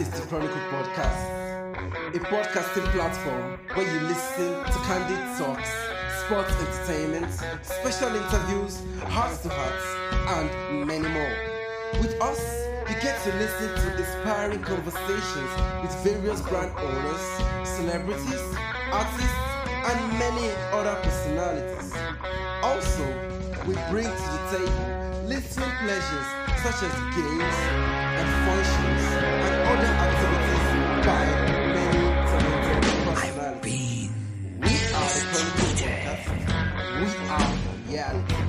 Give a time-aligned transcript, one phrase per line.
[0.00, 5.70] is the Chronicle Podcast, a podcasting platform where you listen to candid talks,
[6.22, 7.32] sports entertainment,
[7.62, 9.86] special interviews, hearts to hearts,
[10.38, 11.36] and many more.
[12.00, 12.38] With us,
[12.88, 15.50] you get to listen to inspiring conversations
[15.82, 18.44] with various brand owners, celebrities,
[18.92, 19.40] artists,
[19.90, 21.92] and many other personalities.
[22.62, 23.04] Also,
[23.66, 26.26] we bring to the table listening pleasures
[26.56, 27.58] such as games
[28.16, 29.04] and functions
[29.44, 30.64] and other activities
[31.04, 31.24] by
[31.68, 34.08] many talented personalities.
[34.56, 36.24] We are the Chronicle Podcast.
[36.96, 37.52] We are
[37.88, 38.40] reality.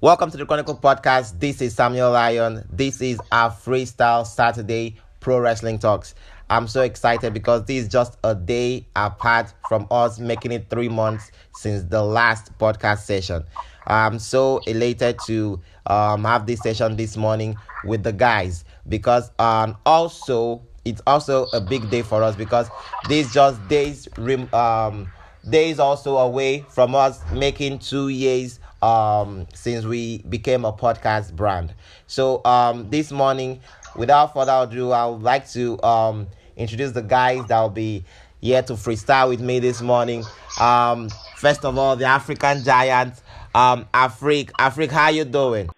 [0.00, 1.38] Welcome to the Chronicle Podcast.
[1.38, 2.66] This is Samuel Lion.
[2.72, 6.16] This is our Freestyle Saturday Pro Wrestling Talks.
[6.50, 10.88] I'm so excited because this is just a day apart from us making it three
[10.88, 13.44] months since the last podcast session.
[13.86, 19.76] I'm so elated to um, have this session this morning with the guys because um,
[19.84, 22.70] also it's also a big day for us because
[23.02, 24.08] this just days
[24.52, 25.12] um,
[25.48, 31.74] days also away from us making two years um since we became a podcast brand
[32.06, 33.60] so um this morning
[33.94, 38.04] without further ado i would like to um introduce the guys that will be
[38.40, 40.24] here to freestyle with me this morning
[40.60, 43.14] um first of all the african giant
[43.54, 45.68] um afreek afreek how you doing?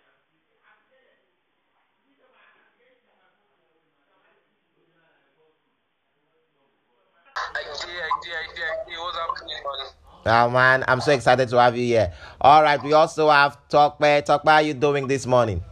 [10.26, 12.12] Oh man, I'm so excited to have you here.
[12.40, 14.22] All right, we also have Talkman.
[14.26, 15.62] Talkman, how you doing this morning?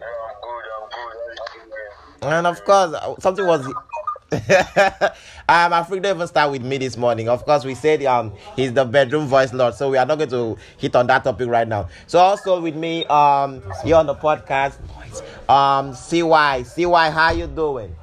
[0.00, 1.38] Yeah, I'm good, I'm good.
[1.62, 2.05] I'm good.
[2.22, 3.66] And of course, uh, something was.
[4.32, 7.28] um, Afreek don't even start with me this morning.
[7.28, 10.30] Of course, we said um he's the bedroom voice lord, so we are not going
[10.30, 11.88] to hit on that topic right now.
[12.08, 14.78] So also with me um here on the podcast,
[15.48, 17.94] um CY CY, how you doing?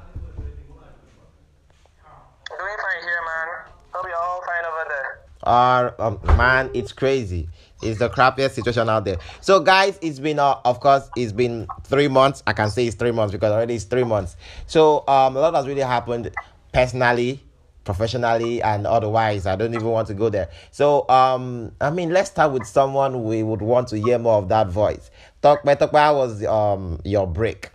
[2.58, 3.48] Doing fine here, man.
[3.92, 5.20] Hope you're all fine over there.
[5.44, 7.50] Uh, um, man, it's crazy.
[7.84, 9.18] It's the crappiest situation out there.
[9.42, 12.44] So, guys, it's been, uh, of course, it's been three months.
[12.48, 14.36] I can say it's three months because already it's three months.
[14.68, 16.32] So, um, a lot has really happened
[16.72, 17.44] personally,
[17.84, 19.46] professionally, and otherwise.
[19.46, 20.50] I don't even want to go there.
[20.72, 24.50] So, um, I mean, let's start with someone we would want to hear more of
[24.50, 25.12] that voice.
[25.42, 27.70] Talk, talk was um your break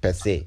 [0.00, 0.46] per se?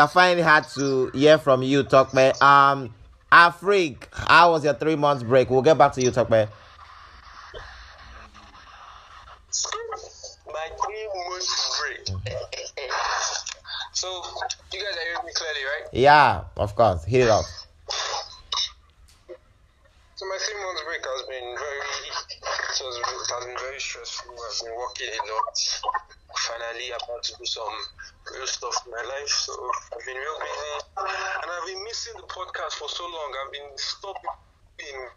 [0.00, 2.40] I find it hard to hear from you, Talkman.
[2.40, 2.94] Um,
[3.32, 5.50] Afreek, how was your three months break?
[5.50, 6.48] We'll get back to you, Talkman.
[10.46, 12.06] My three months break.
[13.92, 14.22] so,
[14.72, 15.88] you guys are hearing me clearly, right?
[15.92, 17.04] Yeah, of course.
[17.04, 17.44] Hear it up.
[20.14, 22.07] So, my three months break has been very,
[22.68, 24.32] it, was, it has been very stressful.
[24.32, 25.56] I've been working a lot.
[26.36, 27.76] Finally, about to do some
[28.34, 29.28] real stuff in my life.
[29.28, 29.52] So,
[29.92, 30.68] I've been real busy.
[31.42, 33.30] And I've been missing the podcast for so long.
[33.44, 34.36] I've been stopping.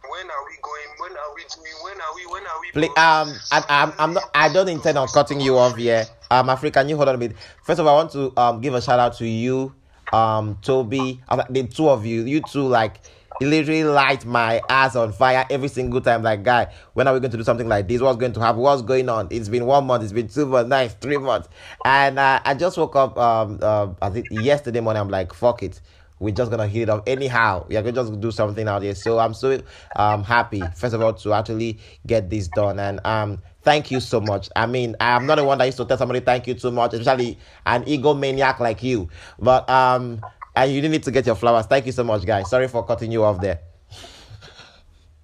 [0.10, 0.90] When are we going?
[0.98, 1.76] When are we doing?
[1.84, 2.26] When are we?
[2.26, 2.72] When are we?
[2.72, 4.24] Please, um, I, I'm, I'm not.
[4.34, 6.06] I don't intend on cutting you off here.
[6.32, 7.36] Um, Afreek, can you hold on a bit?
[7.64, 9.72] First of all, I want to um give a shout out to you,
[10.12, 12.24] um, Tobi, uh, the two of you.
[12.24, 13.02] You two like
[13.42, 16.22] it literally light my ass on fire every single time.
[16.22, 18.00] Like, guy, when are we going to do something like this?
[18.00, 18.62] What's going to happen?
[18.62, 19.28] What's going on?
[19.32, 20.04] It's been one month.
[20.04, 20.70] It's been two months.
[20.70, 21.50] Nice, three months.
[21.84, 23.18] And uh, I just woke up.
[23.18, 25.02] Um, uh, I think yesterday morning.
[25.02, 25.82] I'm like, fuck it.
[26.20, 27.66] We're just gonna hit it off anyhow.
[27.68, 28.94] We are gonna just do something out here.
[28.94, 29.60] So I'm so
[29.96, 32.78] um happy, first of all, to actually get this done.
[32.78, 34.48] And um thank you so much.
[34.56, 36.94] I mean, I'm not the one that used to tell somebody thank you too much,
[36.94, 39.10] especially an egomaniac like you.
[39.40, 40.22] But um
[40.56, 41.66] and you didn't need to get your flowers.
[41.66, 42.50] Thank you so much, guys.
[42.50, 43.60] Sorry for cutting you off there.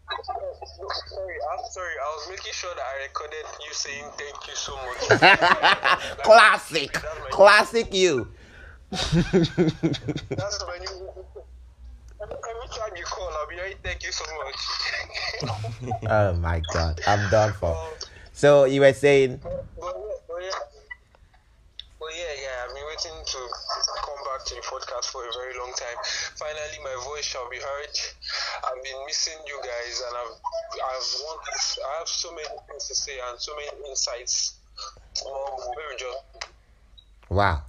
[0.09, 1.93] Sorry, I'm sorry.
[2.01, 5.19] I was making sure that I recorded you saying thank you so much.
[6.23, 6.91] Classic.
[7.31, 8.27] Classic you.
[8.91, 9.21] That's
[10.65, 11.09] when you.
[12.21, 14.55] Every time you call, I'll be like, thank you so much.
[16.09, 16.99] Oh my god.
[17.05, 17.77] I'm done for.
[18.33, 19.93] So you were saying But, yeah,
[20.27, 20.49] but yeah,
[21.99, 23.37] but yeah, yeah, I've been waiting to
[24.01, 25.97] come back to the podcast for a very long time.
[26.35, 27.89] Finally, my voice shall be heard.
[28.63, 30.33] I've been missing you guys, and I've,
[30.73, 34.55] I've wanted, I have so many things to say and so many insights.
[35.25, 35.31] Um,
[37.29, 37.61] Wow.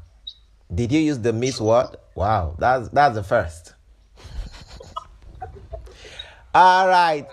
[0.73, 1.97] Did you use the miss word?
[2.15, 3.75] Wow, that's that's the first.
[6.55, 7.27] All right.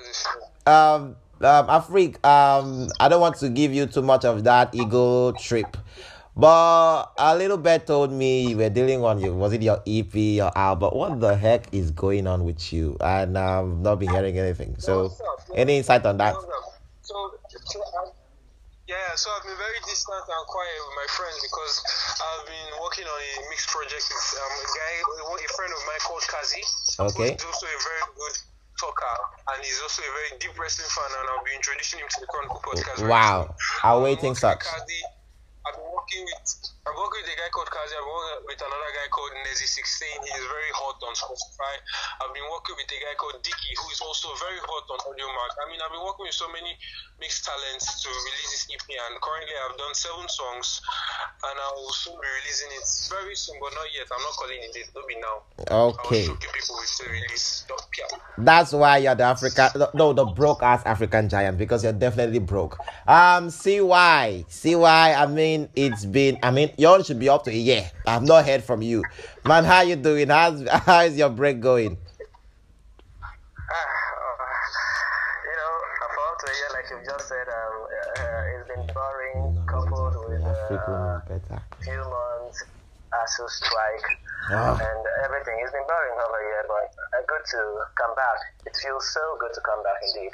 [0.65, 5.31] Um um, Afreek, um, I don't want to give you too much of that ego
[5.33, 5.77] trip,
[6.35, 9.33] but a little bit told me you were dealing on you.
[9.33, 10.91] Was it your EP or album?
[10.91, 12.97] What the heck is going on with you?
[12.99, 14.75] And I've not been hearing anything.
[14.79, 15.15] So,
[15.55, 16.35] any insight on that?
[17.01, 17.31] So,
[17.63, 18.11] so
[18.85, 21.75] yeah, so I've been very distant and quiet with my friends because
[22.21, 24.93] I've been working on a mixed project with um, a guy,
[25.41, 26.61] a friend of mine called Kazi.
[26.99, 27.33] Okay.
[27.33, 28.35] He's also a very good
[28.77, 29.15] talker
[29.55, 32.27] and he's also a very deep wrestling fan and I'll be introducing him to the
[32.27, 33.07] Chronicle podcast.
[33.07, 33.55] Wow.
[33.81, 34.67] I'm waiting sucks.
[34.67, 35.14] Kazi.
[35.67, 37.97] I've been working with I'm working with a guy called Kazi.
[37.97, 40.05] I'm working with another guy called Nezi16.
[40.21, 41.81] He's very hot on Spotify.
[42.21, 45.51] I've been working with a guy called Dicky, who is also very hot on Audiomack.
[45.57, 46.77] I mean, I've been working with so many
[47.17, 50.77] mixed talents to release this EP, and currently I've done seven songs,
[51.49, 54.05] and I will soon be releasing it very soon, but not yet.
[54.13, 54.93] I'm not calling it date.
[54.93, 55.41] Don't be now.
[55.65, 56.29] Okay.
[56.29, 57.65] I people with the release.
[57.65, 58.13] Don't care.
[58.37, 62.77] That's why you're the African, no, the broke ass African giant because you're definitely broke.
[63.07, 64.45] Um, CY?
[64.49, 65.17] See why?
[65.17, 66.37] I mean, it's been.
[66.43, 67.89] I mean, you all should be up to a year.
[68.05, 69.03] I've not heard from you,
[69.45, 69.63] man.
[69.65, 70.29] How you doing?
[70.29, 71.91] How's how is your break going?
[71.91, 71.97] you
[75.59, 75.73] know,
[76.05, 77.75] about a year, like you just said, um,
[78.17, 82.63] uh, it's been boring, coupled with uh, few months
[83.13, 84.07] ASUU strike
[84.51, 84.77] Ah.
[84.77, 85.57] and everything.
[85.63, 87.59] It's been boring over year, but uh, good to
[87.97, 88.37] come back.
[88.67, 90.31] It feels so good to come back indeed.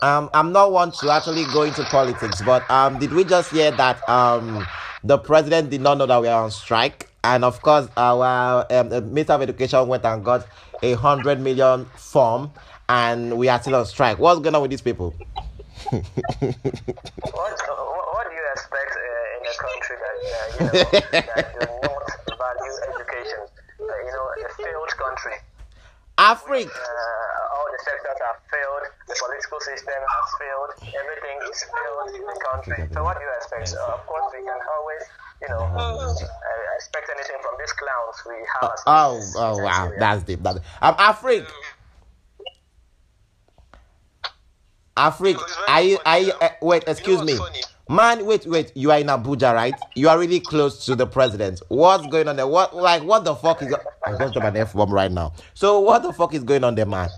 [0.00, 3.70] Um, I'm not one to actually go into politics, but um, did we just hear
[3.70, 4.66] that um,
[5.04, 8.88] the president did not know that we are on strike, and of course, our um,
[9.12, 10.46] Minister of Education went and got
[10.82, 12.50] a hundred million form,
[12.88, 14.18] and we are still on strike.
[14.18, 15.14] What's going on with these people?
[15.92, 17.58] What,
[18.12, 20.70] what, do you expect uh, in a country that, uh, you know,
[21.34, 22.04] that do not
[22.38, 23.40] value education?
[23.80, 25.36] Uh, you know, a failed country.
[26.18, 26.70] Africa.
[26.70, 27.31] Uh,
[28.02, 28.84] all the sectors have failed.
[29.08, 30.70] The political system has failed.
[30.94, 32.94] Everything is failed in the country.
[32.94, 33.74] So what do you expect?
[33.78, 35.04] Uh, of course, we can always,
[35.42, 38.72] you know, uh, expect anything from these clowns we have.
[38.72, 40.00] as Oh, oh, wow, Nigeria.
[40.00, 40.42] that's deep.
[40.42, 41.46] That's um, Africa.
[44.94, 47.36] Africa, It was very are you, are funny, you, um, uh, wait, know excuse me.
[47.36, 47.62] funny?
[47.88, 49.78] Man, wait, wait, you are in Abuja, right?
[49.94, 51.60] You are really close to the president.
[51.68, 52.46] What's going on there?
[52.46, 55.32] What, like, what the fuck is, I'm going to drop an F bomb right now.
[55.54, 57.10] So, what the fuck is going on there, man?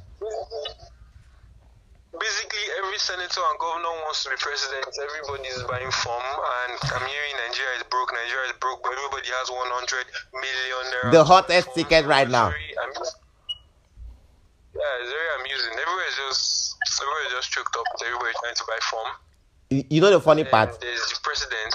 [2.24, 4.88] Basically, every senator and governor wants to be president.
[4.96, 8.08] Everybody is buying form, and I'm hearing Nigeria is broke.
[8.16, 11.12] Nigeria is broke, but everybody has 100 million.
[11.12, 11.76] The hottest form.
[11.76, 12.48] ticket right now.
[12.48, 12.56] Yeah,
[15.04, 15.76] it's very amusing.
[15.76, 17.84] Everywhere is just everywhere is just choked up.
[18.00, 19.12] Everybody trying to buy form.
[19.92, 20.80] You know the funny part?
[20.80, 21.74] there's the president.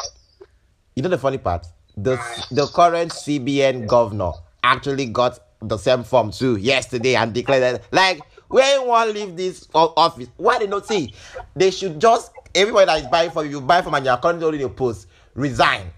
[0.96, 1.68] You know the funny part?
[1.96, 2.56] The, mm.
[2.56, 4.32] the current CBN governor
[4.64, 9.68] actually got the same form too yesterday and declared that, like, when one leave this
[9.74, 11.14] office, why they not see?
[11.56, 14.64] They should just, everybody that is buying from you, buy from and you're currently holding
[14.64, 15.92] a post, resign.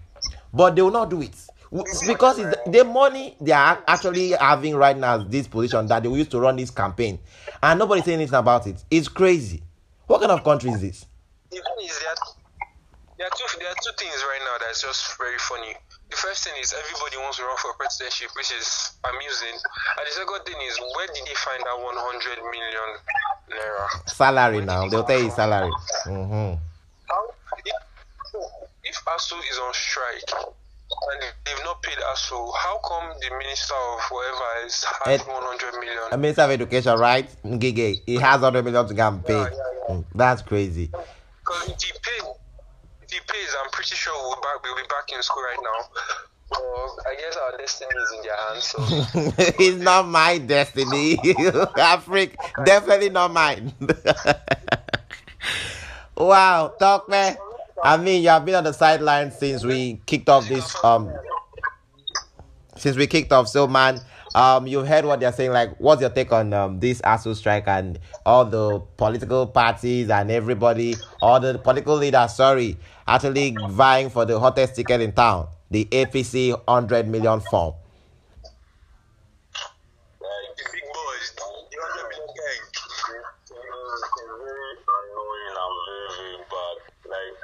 [0.52, 1.34] But they will not do it.
[2.06, 6.30] Because it's the, money they are actually having right now, this position that they used
[6.32, 7.18] to run this campaign,
[7.62, 8.84] and nobody's saying anything about it.
[8.90, 9.62] It's crazy.
[10.06, 11.06] What kind of country is this?
[11.50, 11.60] There
[13.26, 15.74] are two there are two things right now that's just very funny.
[16.12, 18.68] The first thing is everybody wants to run for presidency, which is
[19.00, 19.56] amusing.
[19.56, 22.88] And the second thing is where did they find that 100 million
[23.48, 23.86] naira?
[24.12, 24.86] Salary now.
[24.88, 25.72] They'll tell you salary.
[26.04, 26.60] hmm
[27.08, 27.22] How
[27.64, 27.76] if,
[28.84, 34.00] if ASUU is on strike and they've not paid ASUU, how come the minister of
[34.12, 35.98] whatever is has Ed- 100 million?
[36.12, 37.26] A minister of education, right?
[37.42, 39.32] Ngige, he has 100 million to go and pay.
[39.32, 39.56] Yeah, yeah,
[39.88, 39.94] yeah.
[39.94, 40.90] Mm, That's crazy.
[40.92, 42.41] Because if he pays, if
[43.12, 45.80] he pays, I'm pretty sure we'll, back, we'll be back in school right now.
[46.54, 48.64] So I guess our destiny is in their hands.
[48.64, 48.78] So
[49.62, 51.18] it's not my destiny.
[51.76, 53.72] Africa, definitely not mine.
[56.16, 57.36] wow, talk man.
[57.82, 61.12] I mean, you have been on the sidelines since we kicked off this um
[62.76, 63.48] since we kicked off.
[63.48, 64.00] So man,
[64.34, 65.52] um you heard what they're saying.
[65.52, 70.30] Like, what's your take on um this ASUU strike and all the political parties and
[70.30, 72.78] everybody, all the political leaders, sorry,
[73.12, 77.74] actually vying for the hottest ticket in town, the APC hundred million form.
[80.20, 82.60] like the big boys, the 100 million gang.
[82.72, 83.20] It's very
[85.12, 86.76] annoying and very, very bad.
[87.04, 87.38] Like,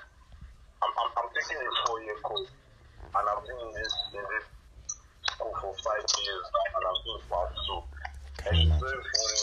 [0.80, 2.48] I'm, I'm, I'm taking a four year course,
[3.04, 4.46] and I've been in this, in this
[5.36, 7.80] school for five years, and I'm still part two.
[8.48, 9.36] And it's very funny.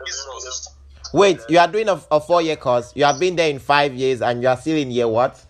[0.00, 0.75] It's, there's-
[1.16, 2.92] Wait, you are doing a, a four year course.
[2.94, 5.42] You have been there in five years and you are still in year what?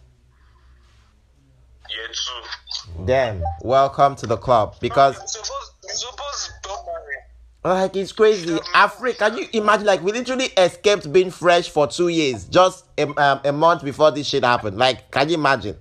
[1.90, 3.04] year two.
[3.04, 7.80] Then, welcome to the club because suppose, suppose don't marry.
[7.80, 8.56] Like it's crazy.
[8.74, 9.86] Africa, can you imagine?
[9.86, 14.12] Like we literally escaped being fresh for two years, just a, um, a month before
[14.12, 14.78] this shit happened.
[14.78, 15.76] Like, can you imagine?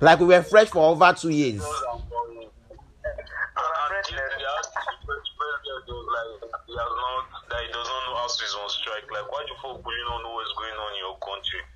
[0.00, 1.62] Like we were fresh for over two years.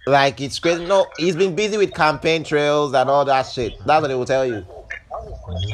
[0.07, 0.85] Like it's crazy.
[0.85, 3.75] No, he's been busy with campaign trails and all that shit.
[3.85, 4.61] That's what they will tell you.
[4.61, 4.67] Do
[5.51, 5.67] we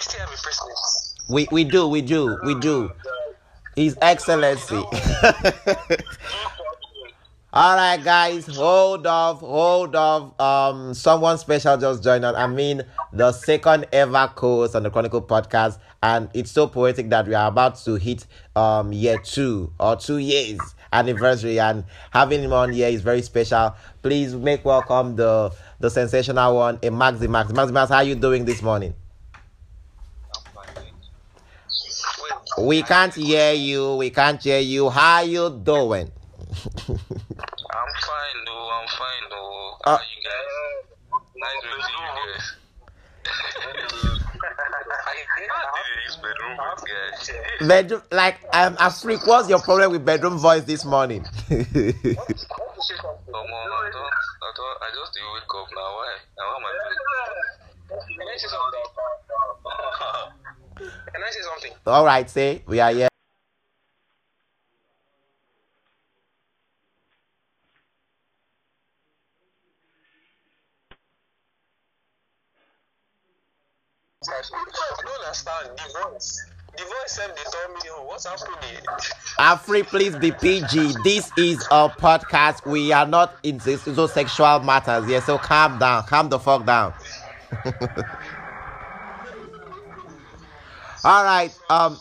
[0.00, 1.04] still have a president?
[1.28, 2.92] We we do, we do, we do.
[3.76, 4.76] His Excellency.
[7.56, 10.40] All right, guys, hold off, hold off.
[10.40, 12.34] Um, someone special just joined us.
[12.36, 12.82] I mean,
[13.14, 17.48] the second ever co-host on the Chronicle podcast, and it's so poetic that we are
[17.48, 20.58] about to hit um year two or two years
[20.92, 23.74] anniversary, and having him on here is very special.
[24.02, 27.48] Please make welcome the the sensational one, Emaximax.
[27.52, 28.94] Maxi Max, how you doing this morning?
[32.58, 33.96] We can't hear you.
[33.96, 34.88] We can't hear you.
[34.88, 36.10] How you doing?
[36.88, 36.96] I'm
[38.06, 38.70] fine, though.
[38.70, 39.76] I'm fine, though.
[39.84, 41.20] Uh, How you guys?
[41.36, 42.56] Nice meeting you guys.
[43.26, 43.72] I
[45.84, 47.68] did use bedroom with guys.
[47.68, 49.26] Bedroom, like um, I'm a freak.
[49.26, 51.24] What's your problem with bedroom voice this morning?
[51.48, 51.56] Come
[53.50, 54.12] on, I don't,
[54.42, 55.90] I don't, I just did wake up now.
[55.96, 56.10] Why?
[56.38, 56.98] Now why am I doing?
[58.18, 58.86] Can I say something?
[61.12, 61.72] Can I say something?
[61.86, 63.13] All right, say we are here.
[79.38, 80.94] Afri, please be PG.
[81.04, 82.66] This is a podcast.
[82.66, 85.08] We are not into those sexual matters.
[85.08, 86.04] Yeah, so calm down.
[86.04, 86.92] Calm the fuck down.
[91.04, 91.56] All right.
[91.68, 91.98] Um.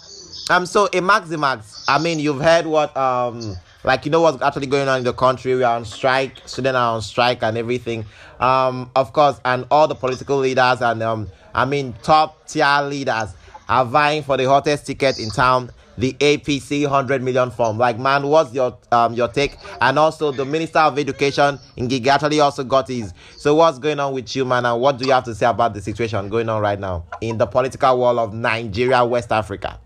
[0.49, 0.65] Um.
[0.65, 1.83] So, Emaximax.
[1.87, 3.55] I mean, you've heard what um.
[3.83, 5.55] Like you know what's actually going on in the country.
[5.55, 6.41] We are on strike.
[6.45, 8.05] Students are on strike and everything.
[8.39, 8.91] Um.
[8.95, 11.29] Of course, and all the political leaders and um.
[11.55, 13.29] I mean, top tier leaders
[13.69, 17.77] are vying for the hottest ticket in town, the APC 100 million form.
[17.77, 19.57] Like, man, what's your um your take?
[19.81, 23.13] And also, the Minister of Education Ngige actually also got his.
[23.37, 24.65] So, what's going on with you, man?
[24.65, 27.37] And what do you have to say about the situation going on right now in
[27.37, 29.79] the political world of Nigeria, West Africa?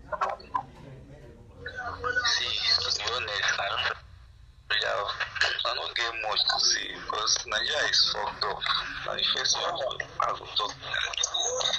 [2.24, 2.46] See,
[2.80, 3.96] to be honest, I don't
[4.70, 5.06] really have,
[5.66, 8.60] I don't get much to say because Nigeria is fucked up.
[9.06, 11.37] Like, first of all, I will talk.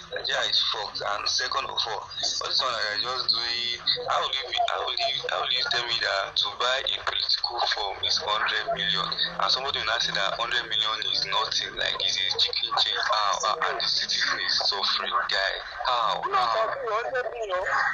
[0.10, 3.78] Nigeria is fucked, and second of all, what is one I just doing?
[4.10, 6.96] How will you, how will you, how will you tell me that to buy a
[7.06, 11.78] political form is 100 million, and somebody will not say that 100 million is nothing,
[11.78, 15.54] like this is chicken change, how, and the citizen is suffering, guy,
[15.86, 16.74] how, how?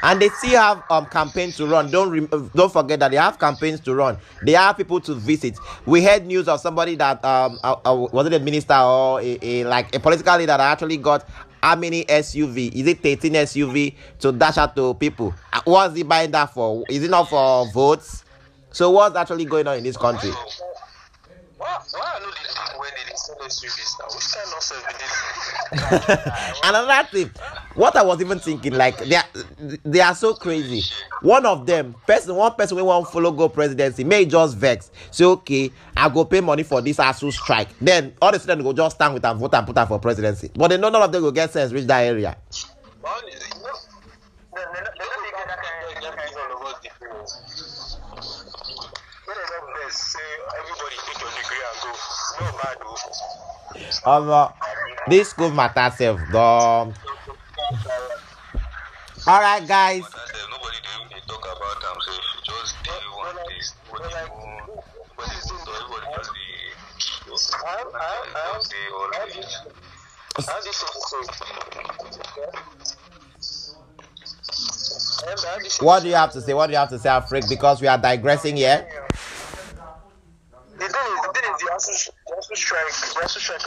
[0.03, 1.89] And they still have um campaigns to run.
[1.89, 4.17] Don't uh, don't forget that they have campaigns to run.
[4.43, 5.57] They have people to visit.
[5.85, 9.39] We heard news of somebody that um uh, uh, was it a minister or a,
[9.41, 11.27] a like a political leader that actually got
[11.61, 12.71] how many SUV?
[12.73, 15.33] Is it 13 SUV to dash out to people?
[15.51, 16.83] Uh, What's he buying that for?
[16.89, 18.23] Is it not for votes?
[18.71, 20.31] So what's actually going on in this country?
[22.85, 24.05] They when they sell SUVs now?
[24.13, 24.83] Which kind of nonsense?
[26.63, 27.31] Another thing,
[27.73, 29.23] what I was even thinking, like they are,
[29.83, 30.83] they are so crazy.
[31.21, 34.91] One of them, person, one person we want follow go presidency, may just vex.
[35.09, 37.69] Say okay, I go pay money for this ASU strike.
[37.79, 40.51] Then all the students go just stand with and vote and put her for presidency.
[40.53, 42.37] But they know none of them go get sense reach that area.
[42.53, 43.11] You know,
[49.25, 50.19] they, they, they say
[50.59, 51.89] everybody take your degree and go.
[51.89, 52.74] It's not
[54.05, 54.49] uh,
[55.07, 56.95] this school matter self, dog.
[59.27, 60.03] All right, guys.
[75.79, 76.53] What do you have to say?
[76.53, 77.49] What do you have to say, Afreek?
[77.49, 78.87] Because we are digressing here.
[80.77, 83.61] The thing is, the thing is, the ASUU, the ASUU the ASUU strike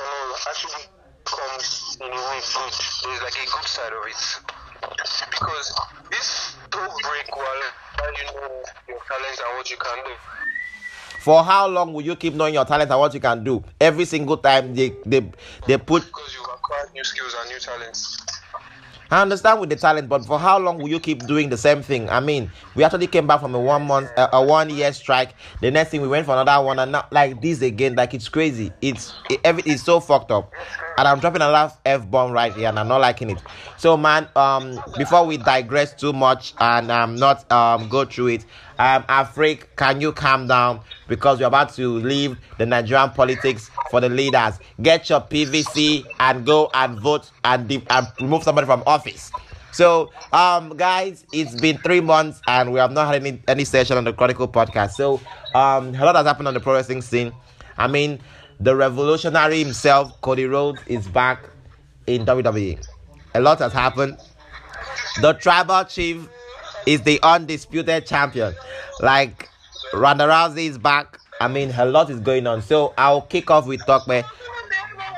[0.48, 0.84] actually
[1.24, 2.72] comes in a way good.
[3.02, 4.22] There's like a good side of it.
[5.30, 5.74] Because
[6.10, 7.62] this don't break while
[7.98, 10.12] while you know your talents and what you can do.
[11.20, 13.64] For how long will you keep knowing your talent and what you can do?
[13.80, 15.26] Every single time they they
[15.66, 18.16] they put Because you acquire new skills and new talents.
[19.10, 21.82] I understand with the talent, but for how long will you keep doing the same
[21.82, 22.10] thing?
[22.10, 25.34] I mean, we actually came back from a one month, uh, a one year strike.
[25.62, 27.94] The next thing we went for another one, and not like this again.
[27.94, 28.70] Like it's crazy.
[28.82, 30.52] It's it, everything is so fucked up.
[30.98, 33.38] And I'm dropping a last f bomb right here, and I'm not liking it.
[33.78, 38.44] So, man, um, before we digress too much and um, not um go through it,
[38.78, 44.00] um, Afreek, can you calm down because we're about to leave the Nigerian politics for
[44.00, 44.58] the leaders.
[44.80, 49.32] Get your PVC and go and vote and, and remove somebody from office.
[49.72, 53.96] So, um, guys, it's been three months and we have not had any any session
[53.96, 54.92] on the Chronicle podcast.
[54.92, 55.20] So,
[55.54, 57.32] um, a lot has happened on the pro wrestling scene.
[57.76, 58.18] I mean,
[58.60, 61.44] the revolutionary himself, Cody Rhodes, is back
[62.06, 62.84] in WWE.
[63.34, 64.18] A lot has happened.
[65.20, 66.28] The tribal chief
[66.86, 68.54] is the undisputed champion.
[69.00, 69.48] Like
[69.92, 71.18] Ronda Rousey is back.
[71.40, 72.62] I mean, a lot is going on.
[72.62, 74.24] So I'll kick off with Tokpe.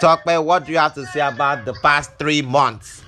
[0.00, 3.02] Tokpe, what do you have to say about the past three months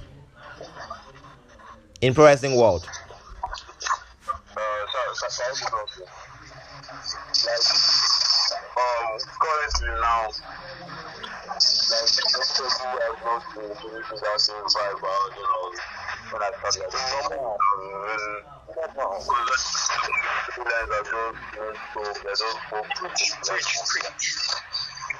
[2.00, 2.86] in pro wrestling world?
[4.56, 4.60] Uh,
[8.76, 10.40] um, currently now, like,
[12.32, 15.72] most people have not been doing 2005, but, you know,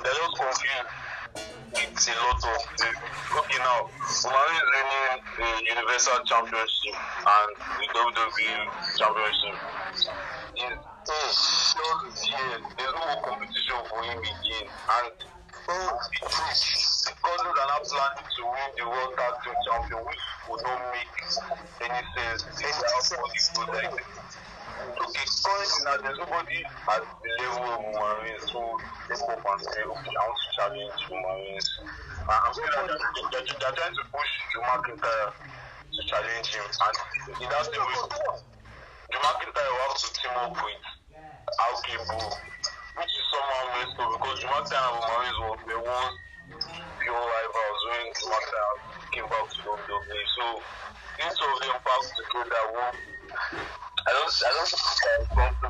[0.02, 0.88] they're just confused.
[1.75, 2.59] It's a lot of
[3.38, 3.88] okay now.
[4.25, 8.57] Umari is winning the Universal Championship and the WWE
[8.97, 9.57] Championship.
[10.57, 10.73] In
[11.07, 14.66] just here, there's no competition for him again.
[14.69, 15.12] And
[15.69, 15.99] oh,
[17.02, 21.11] they're not planning to win the World Tag Team Champion, which would not make
[21.82, 22.42] any sense.
[22.62, 23.18] Any output
[23.75, 23.90] like
[25.02, 26.59] Okay, currently now there's nobody
[26.94, 31.00] at the level of Marines who go up and say, okay, I want to challenge
[31.11, 31.68] Marines.
[32.30, 36.97] I'm saying that they're, they're, they're trying to push Drew McIntyre to challenge him, and
[37.42, 37.99] in that same way,
[39.11, 40.82] Drew McIntyre will have to team up with
[41.66, 42.30] Alki Boo,
[42.94, 45.59] which is somehow messed up because Drew McIntyre and Marines were
[46.52, 48.76] the pure rivals when McIntyre
[49.12, 50.25] came back to WWE.
[50.37, 50.44] So,
[51.18, 52.97] these of them back together won't
[54.04, 55.62] I don't, I.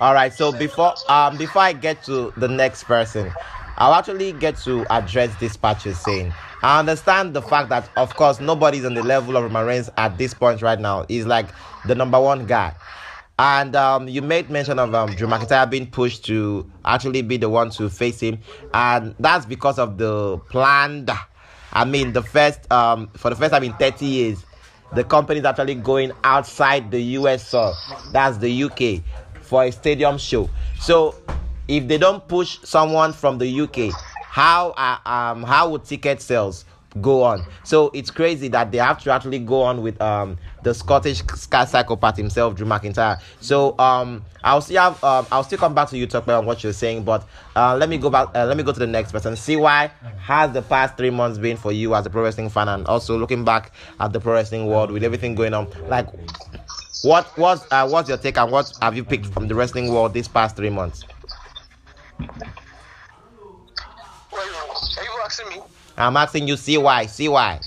[0.00, 0.32] All right.
[0.32, 3.32] So before um before I get to the next person,
[3.78, 6.32] I'll actually get to address this part you're saying.
[6.62, 10.34] I understand the fact that of course nobody's on the level of Reigns at this
[10.34, 11.04] point right now.
[11.08, 11.48] He's like
[11.86, 12.74] the number one guy.
[13.38, 17.48] And um, you made mention of um, Drew McIntyre being pushed to actually be the
[17.48, 18.38] one to face him,
[18.72, 21.10] and that's because of the planned.
[21.72, 24.44] I mean, the first um, for the first time in 30 years,
[24.94, 27.72] the company is actually going outside the US, so
[28.12, 29.02] that's the UK,
[29.42, 30.48] for a stadium show.
[30.78, 31.16] So
[31.66, 33.92] if they don't push someone from the UK,
[34.22, 36.64] how uh, um how would ticket sales
[37.00, 37.44] go on?
[37.64, 41.64] So it's crazy that they have to actually go on with um the Scottish sky
[41.66, 43.20] psychopath himself, Drew McIntyre.
[43.40, 46.64] So um, I'll still have um, I'll still come back to you talk about what
[46.64, 48.28] you're saying, but uh, let me go back.
[48.34, 49.36] Uh, let me go to the next person.
[49.36, 52.86] CY has the past three months been for you as a pro wrestling fan, and
[52.86, 55.68] also looking back at the pro wrestling world with everything going on.
[55.88, 56.08] Like,
[57.02, 60.14] what was uh, what's your take and what have you picked from the wrestling world
[60.14, 61.04] this past three months?
[64.32, 65.62] Well, are you asking me?
[65.96, 66.56] I'm asking you.
[66.56, 67.06] CY?
[67.06, 67.60] See why?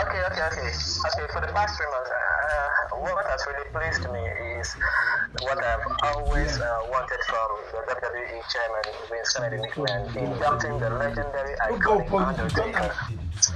[0.00, 0.68] Okay, okay, okay.
[0.68, 4.20] Okay, for the past three months, uh, what has really pleased me
[4.60, 4.76] is
[5.40, 5.80] what I've
[6.14, 12.92] always uh, wanted from the WWE chairman, Vince Kennedy McMahon, inducting the legendary iconic Undertaker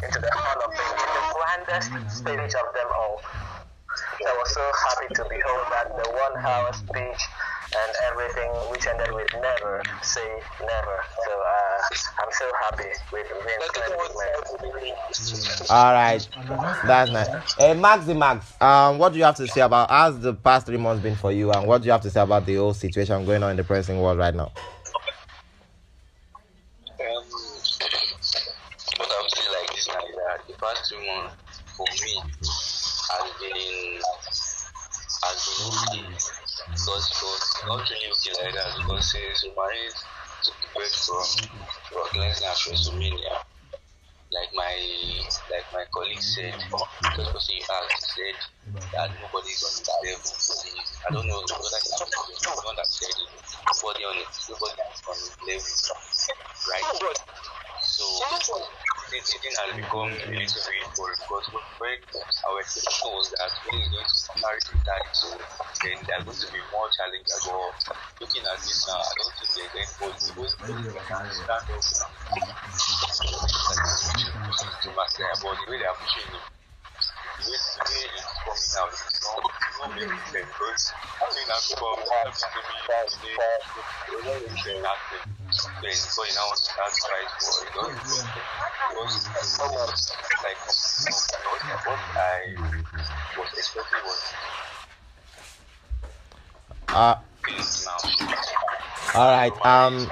[0.02, 3.20] into the Hall of Fame in the grandest stage of them all.
[3.94, 7.22] I was so happy to behold that the one-hour speech
[7.74, 10.26] and everything which ended with never say
[10.60, 10.96] never.
[11.24, 11.78] So uh,
[12.22, 13.26] I'm so happy with
[15.30, 16.26] Vince All right,
[16.84, 17.54] that's nice.
[17.56, 20.76] Hey, Maxi Max, um, what do you have to say about how's the past three
[20.78, 23.24] months been for you, and what do you have to say about the whole situation
[23.24, 24.50] going on in the pressing world right now?
[27.00, 27.24] Um,
[28.96, 31.34] what I would say like this now that the past two months
[31.76, 32.22] for me
[33.52, 34.00] been
[35.60, 36.04] okay
[36.70, 39.84] because it was not really okay like that because since Umari
[40.44, 40.68] took the
[41.04, 41.26] from
[42.20, 43.34] Lesnar WrestleMania,
[44.32, 44.74] like my
[45.50, 48.36] like my colleague said, because person you asked said
[48.92, 50.32] that nobody on the level.
[51.04, 51.92] I don't know whether it's
[52.76, 53.16] that said.
[53.64, 54.76] Nobody on it, nobody
[55.08, 55.74] on level,
[56.70, 57.14] right?
[57.84, 58.04] So
[59.12, 62.00] this thing has become a little bit boring because when
[62.48, 65.36] our expectation was that when he's going to marry the title,
[65.84, 67.44] then there are going to be more challenges.
[67.44, 71.68] But looking at this now, I don't think there's anybody who's going to stand up.
[74.80, 75.44] to Marseille, mm-hmm.
[75.44, 76.53] but the way they are pushing
[77.44, 80.48] the way, the way it's coming out, it's not, it's not making sense.
[80.48, 80.82] Because
[81.20, 83.36] I mean, I'm from to me, today,
[84.08, 85.24] they don't really say nothing.
[85.82, 86.24] Yes, you
[96.88, 97.16] Uh,
[99.14, 99.52] all right.
[99.64, 100.06] Um.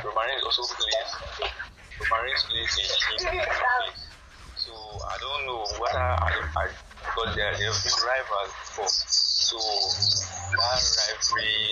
[4.56, 7.68] So I don't know whether I because they have been
[8.06, 9.04] rivals.
[9.06, 9.58] So
[10.58, 11.62] rivalry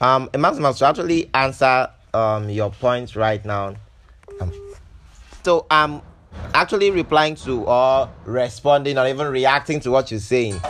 [0.00, 3.76] um, Maximus, to actually answer um your point right now.
[4.40, 4.52] Um,
[5.44, 6.02] so I'm
[6.54, 10.60] actually replying to or responding or even reacting to what you're saying.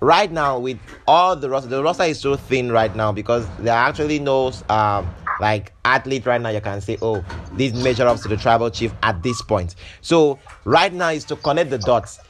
[0.00, 3.74] Right now, with all the roster, the roster is so thin right now because there
[3.74, 5.08] are actually no um
[5.40, 8.92] like athlete right now you can say, oh, this measure up to the tribal chief
[9.02, 9.74] at this point.
[10.00, 12.20] So right now is to connect the dots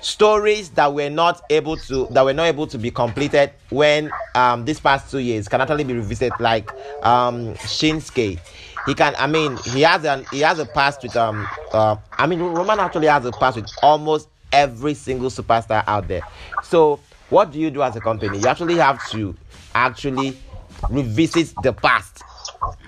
[0.00, 4.64] stories that were not able to that were not able to be completed when um
[4.64, 8.38] this past two years can actually be revisited like um Shinsuke.
[8.84, 12.26] He can I mean he has an he has a past with um uh, I
[12.26, 16.22] mean Roman actually has a past with almost every single superstar out there.
[16.62, 18.38] So what do you do as a company?
[18.38, 19.34] You actually have to
[19.74, 20.38] actually
[20.88, 22.22] revisit the past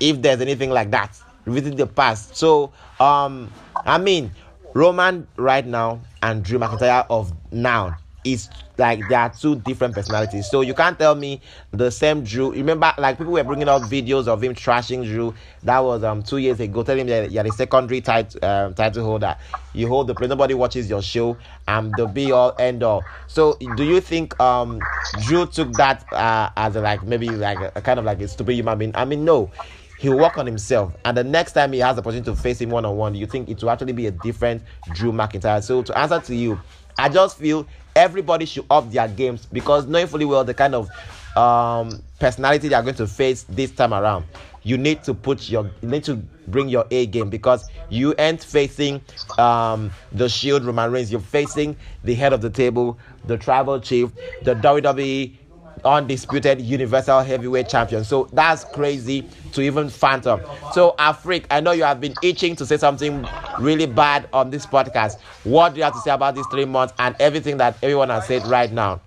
[0.01, 1.19] if there's anything like that.
[1.45, 2.37] Revisit the past.
[2.37, 4.31] So um I mean
[4.75, 10.49] Roman right now and Drew McIntyre of now is like there are two different personalities.
[10.49, 11.41] So you can't tell me
[11.73, 12.53] the same Drew.
[12.53, 15.35] Remember, like people were bringing out videos of him trashing Drew.
[15.63, 16.83] That was um two years ago.
[16.83, 19.37] Telling him that you're the secondary title um, title holder.
[19.73, 20.29] You hold the place.
[20.29, 21.39] Nobody watches your show.
[21.67, 23.09] and the be all end all.
[23.27, 27.73] So do you think um Drew took that uh, as a, like maybe like a,
[27.77, 28.93] a kind of like a stupid human being?
[28.95, 29.51] I mean no
[29.97, 30.95] he'll work on himself.
[31.05, 33.27] And the next time he has the opportunity to face him one on one, you
[33.27, 35.61] think it will actually be a different Drew McIntyre.
[35.63, 36.63] So to answer to you,
[36.97, 37.67] I just feel
[37.99, 40.89] everybody should up their games because knowing fully well the kind of
[41.37, 44.25] um, personality they are going to face this time around,
[44.63, 48.43] you need to put your you need to bring your A game because you ain't
[48.43, 49.01] facing
[49.37, 51.11] um, the Shield Roman Reigns.
[51.11, 54.11] You're facing the head of the table, the Tribal Chief,
[54.43, 55.37] the WWE
[55.85, 58.05] undisputed universal heavyweight champion.
[58.05, 60.41] So that's crazy to even phantom.
[60.73, 63.27] So Afreek, I know you have been itching to say something
[63.59, 65.19] really bad on this podcast.
[65.45, 68.27] What do you have to say about these three months and everything that everyone has
[68.27, 69.01] said right now?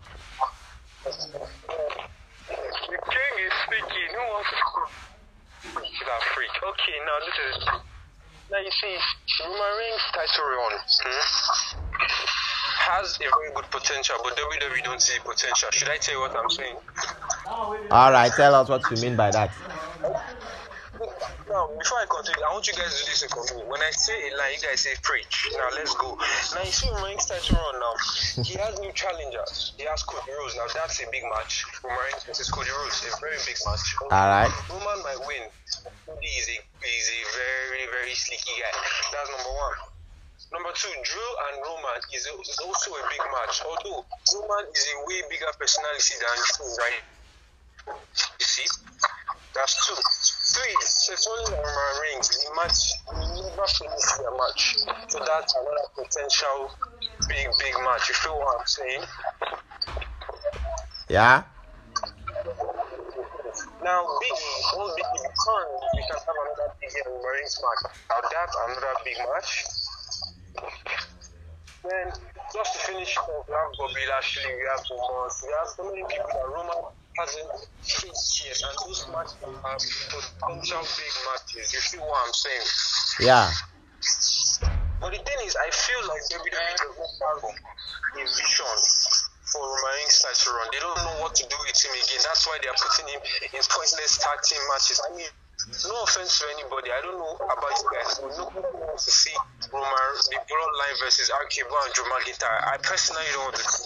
[6.62, 7.58] Okay, now this is.
[8.52, 8.96] Now you see,
[9.44, 12.41] Roman Reigns title run hmm,
[12.82, 15.70] has a very good potential, but WWE don't see potential.
[15.72, 16.76] Should I tell you what I'm saying?
[17.92, 19.52] All right, tell us what you mean by that.
[21.50, 23.64] Now, before I continue, I want you guys to listen to me.
[23.68, 25.50] When I say a line, you guys say preach.
[25.58, 26.16] Now, let's go.
[26.56, 27.94] Now, you see Roman Reigns title run now.
[28.44, 29.74] He has new challengers.
[29.76, 30.56] He has Cody Rhodes.
[30.56, 31.66] Now, that's a big match.
[31.84, 33.84] Roman versus Cody Rhodes, a very big match.
[34.00, 34.54] All right.
[34.70, 35.44] Roman might win.
[36.08, 38.72] Cody is a, is a very, very sneaky guy.
[39.12, 39.91] That's number one.
[40.52, 43.64] Number two, Drew and Roman is, a, is also a big match.
[43.64, 44.04] Although
[44.36, 47.04] Roman is a way bigger personality than Drew, right?
[47.88, 48.68] You see?
[49.56, 49.96] That's two.
[49.96, 54.76] Three, Rollins and Roman Reigns, the match, we never finished their match.
[55.08, 56.76] So that's another potential
[57.30, 58.10] big, big match.
[58.10, 59.04] You feel what I'm saying?
[61.08, 61.44] Yeah.
[63.84, 67.96] Now, Biggie, one Biggie returns, we can have another Biggie and Reigns match.
[68.12, 69.64] Now, that's another big match.
[71.84, 72.14] Then,
[72.54, 76.04] just to finish off, we have Bobby Lashley, we have Omos, we have so many
[76.06, 77.50] people that Roman hasn't
[77.82, 79.78] faced yet, and those matches are
[80.38, 81.74] potential big matches.
[81.74, 82.68] You see what I'm saying?
[83.20, 83.50] Yeah.
[85.02, 88.78] But the thing is, I feel like WWE does not have a vision
[89.50, 89.66] for
[90.22, 90.68] title run.
[90.72, 92.22] They don't know what to do with him again.
[92.24, 95.02] That's why they are putting him in pointless tag team matches.
[95.02, 95.28] I mean,
[95.68, 96.90] no offense to anybody.
[96.92, 99.36] I don't know about you guys, wants to see
[99.72, 99.90] Roman
[100.30, 102.68] the Bloodline versus RK Bro and Drew McIntyre.
[102.68, 103.86] I personally don't want to see.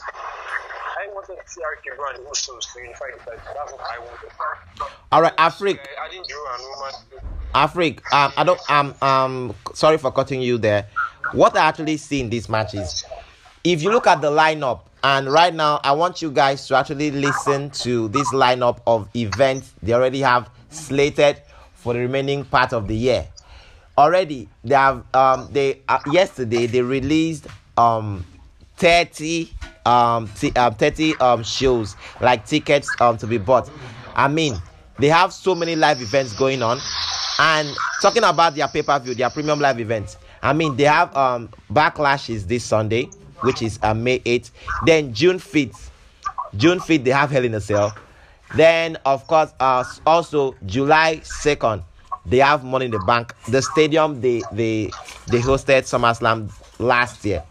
[0.97, 3.53] I wanted to see RK Bro and Usos to unify the title.
[3.53, 4.91] That's what I wanted.
[5.11, 5.79] All right, Afreek.
[5.79, 6.93] I, I didn't Drew and Roman.
[7.55, 10.87] Afreek, um, I don't, um, um, sorry for cutting you there.
[11.31, 13.05] What I actually see in these matches,
[13.63, 17.11] if you look at the lineup, and right now, I want you guys to actually
[17.11, 21.41] listen to this lineup of events they already have slated
[21.85, 23.27] for the remaining part of the year.
[23.95, 27.45] Already, they have, um, they uh, yesterday they released
[27.77, 28.25] um
[28.77, 29.49] 30
[29.85, 33.69] um, t- um 30 um shows like tickets um to be bought.
[34.15, 34.59] I mean,
[34.97, 36.79] they have so many live events going on
[37.39, 37.69] and
[38.01, 42.63] talking about their pay-per-view their premium live events I mean, they have um backlashes this
[42.65, 43.09] Sunday,
[43.41, 44.49] which is uh, May 8th.
[44.85, 45.89] Then June 5th,
[46.57, 47.95] June 5th they have Hell in a Cell.
[48.55, 51.83] Then of course, uh, also July 2nd
[52.25, 53.33] they have Money in the Bank.
[53.49, 54.89] The stadium they they
[55.27, 57.43] they hosted SummerSlam last year.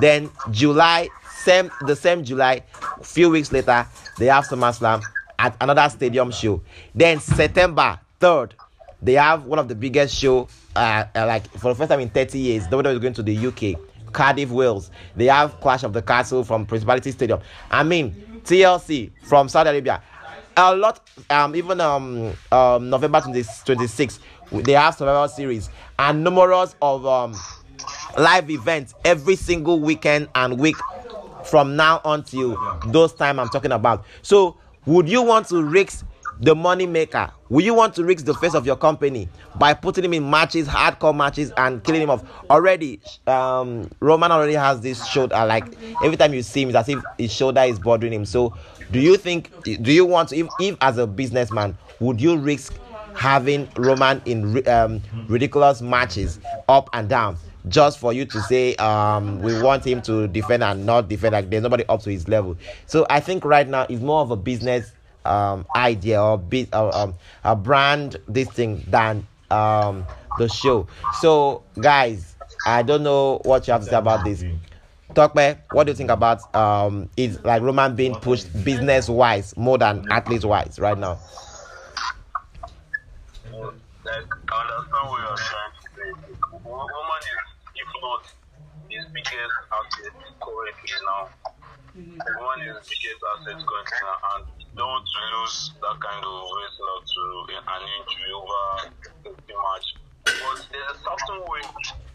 [0.00, 1.08] Then July
[1.44, 2.62] same the same July,
[3.02, 3.86] few weeks later
[4.18, 5.02] they have SummerSlam
[5.38, 6.60] at another stadium show.
[6.94, 8.52] Then September 3rd
[9.02, 12.08] they have one of the biggest show uh, uh, like for the first time in
[12.08, 13.80] 30 years WWE is going to the UK
[14.12, 19.48] Cardiff Wales they have Clash of the Castle from Principality Stadium I mean TLC from
[19.48, 20.00] Saudi Arabia
[20.56, 24.20] a lot um even um um November 20, 26
[24.52, 27.32] they have Survivor Series and numerous of um
[28.18, 30.76] live events every single weekend and week
[31.44, 36.04] from now until those time I'm talking about so would you want to risk
[36.42, 37.30] the money maker.
[37.50, 40.66] Will you want to risk the face of your company by putting him in matches,
[40.66, 42.24] hardcore matches, and killing him off?
[42.50, 45.36] Already, um, Roman already has this shoulder.
[45.46, 45.66] Like
[46.02, 48.24] every time you see him, it's as if his shoulder is bothering him.
[48.24, 48.56] So,
[48.92, 49.50] do you think?
[49.64, 50.32] Do you want?
[50.32, 52.74] If, if as a businessman, would you risk
[53.14, 57.36] having Roman in um, ridiculous matches, up and down?
[57.68, 61.48] just for you to say um, we want him to defend and not defend like
[61.48, 64.36] there's nobody up to his level so i think right now it's more of a
[64.36, 64.90] business
[65.24, 70.06] um, idea or bit uh, um, a brand this thing than um,
[70.38, 70.86] the show.
[71.10, 72.34] So, guys,
[72.66, 74.44] I don't know what you have to say about this.
[75.14, 79.54] Talk me, what do you think about um is like Roman being pushed business wise
[79.56, 81.18] more than athlete wise right now?
[84.04, 86.10] Like, I understand what you're trying to say.
[86.64, 87.44] Roman is,
[87.76, 88.22] if not,
[88.88, 91.28] his biggest asset currently now.
[91.94, 94.44] Roman is the biggest asset currently now, and
[94.76, 97.22] don't lose that kind of wrestler to
[97.52, 98.88] an injury over
[99.24, 99.86] the match.
[100.24, 101.60] But there's a certain way,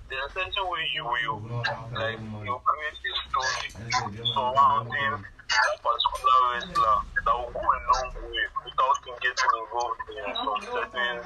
[0.09, 1.03] there's a certain way you?
[1.03, 1.43] Will,
[1.95, 3.67] like, you create a story.
[4.33, 5.13] Surrounding
[5.47, 10.61] that particular wrestler that will go a long way without him getting involved in some
[10.63, 11.17] certain,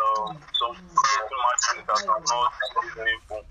[0.00, 3.44] um, some certain matches that are not reasonable.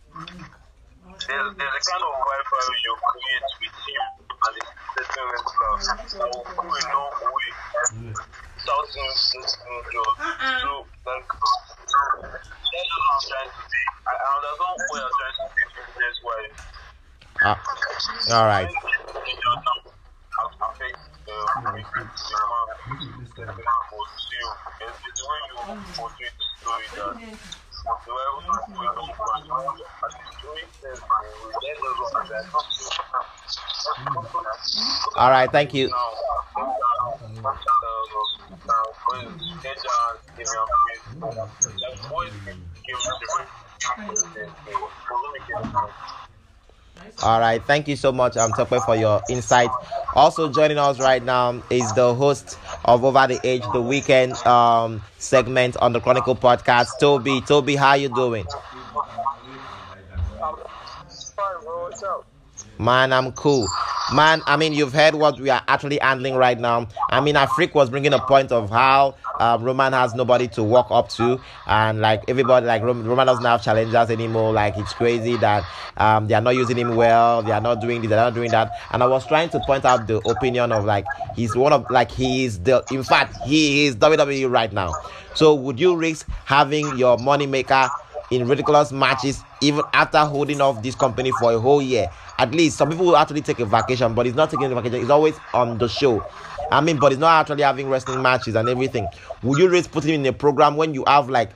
[1.21, 4.63] There's, there's a kind of rivalry you create with him and the
[4.97, 5.85] certain wrestlers
[6.17, 7.49] that will go a long way
[8.55, 9.49] without him getting.
[10.61, 10.71] So,
[11.07, 11.27] like,
[12.71, 13.83] that's what I'm trying to say.
[14.07, 16.57] I, I understand what you're trying to say business wise.
[17.41, 17.57] Uh,
[18.35, 18.69] all right.
[35.21, 35.51] All right.
[35.51, 35.91] Thank you.
[47.23, 49.69] All right, thank you so much, um, Tope, for your insight.
[50.13, 55.01] Also joining us right now is the host of Over the Age, the weekend um
[55.19, 57.41] segment on the Chronicle podcast, Tobi.
[57.41, 58.47] Tobi, how you doing?
[62.79, 63.67] Man, I'm cool.
[64.13, 66.89] Man, I mean, you've heard what we are actually handling right now.
[67.09, 70.87] I mean, Afreek was bringing a point of how um, Roman has nobody to walk
[70.89, 74.51] up to, and like everybody, like Roman doesn't have challengers anymore.
[74.51, 75.63] Like it's crazy that
[75.95, 77.41] um, they are not using him well.
[77.41, 78.09] They are not doing this.
[78.09, 78.73] They are not doing that.
[78.91, 82.11] And I was trying to point out the opinion of like he's one of like
[82.11, 82.83] he is the.
[82.91, 84.91] In fact, he is WWE right now.
[85.35, 87.89] So would you risk having your money maker?
[88.31, 92.09] In ridiculous matches even after holding off this company for a whole year.
[92.39, 95.01] At least some people will actually take a vacation, but he's not taking a vacation.
[95.01, 96.25] He's always on the show.
[96.71, 99.09] I mean, but he's not actually having wrestling matches and everything.
[99.43, 101.51] Would you risk putting him in a program when you have like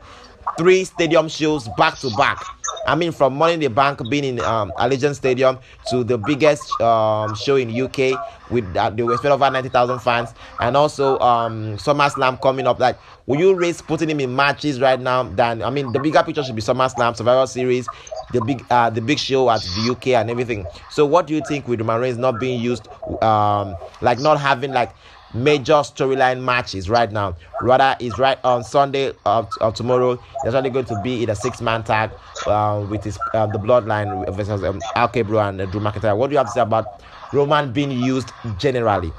[0.58, 2.55] three stadium shows back to back?
[2.88, 5.58] I mean, from Money in the Bank being in um, Allegiant Stadium
[5.90, 8.20] to the biggest um, show in UK
[8.52, 12.80] with uh, the respect over 90,000 fans, and also um, SummerSlam coming up.
[12.80, 15.24] Like, will you risk putting him in matches right now?
[15.24, 17.88] Than I mean, the bigger picture should be SummerSlam, Survivor Series,
[18.34, 20.66] the big uh, the big show at the UK and everything.
[20.92, 22.88] So, what do you think with Roman Reigns not being used,
[23.24, 24.92] um, like not having like
[25.36, 27.36] major storyline matches right now.
[27.62, 30.20] Rather, is right on Sunday of, of tomorrow.
[30.44, 32.12] There's only going to be in a six-man tag
[32.48, 36.18] uh, with his uh, the Bloodline versus um, RK Bro and uh, Drew McIntyre.
[36.18, 37.02] What do you have to say about
[37.34, 39.12] Roman being used generally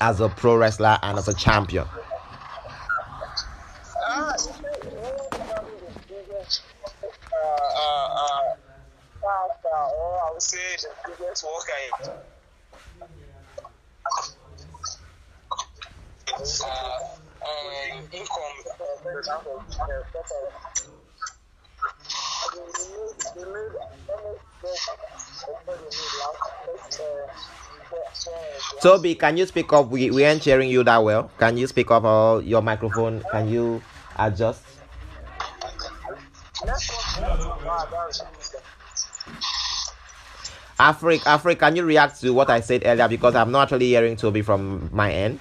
[0.00, 1.86] as a pro wrestler and as a champion?
[10.78, 12.35] The biggest worker
[16.36, 16.98] uh,
[17.46, 18.56] um, income.
[28.82, 29.88] Tobi, can you speak up?
[29.88, 31.30] We, we aren't hearing you that well.
[31.38, 33.22] Can you speak up your microphone?
[33.30, 33.82] Can you
[34.18, 34.62] adjust?
[40.78, 43.08] Afreek, Afreek, can you react to what I said earlier?
[43.08, 45.40] Because I'm not actually hearing Tobi from my end.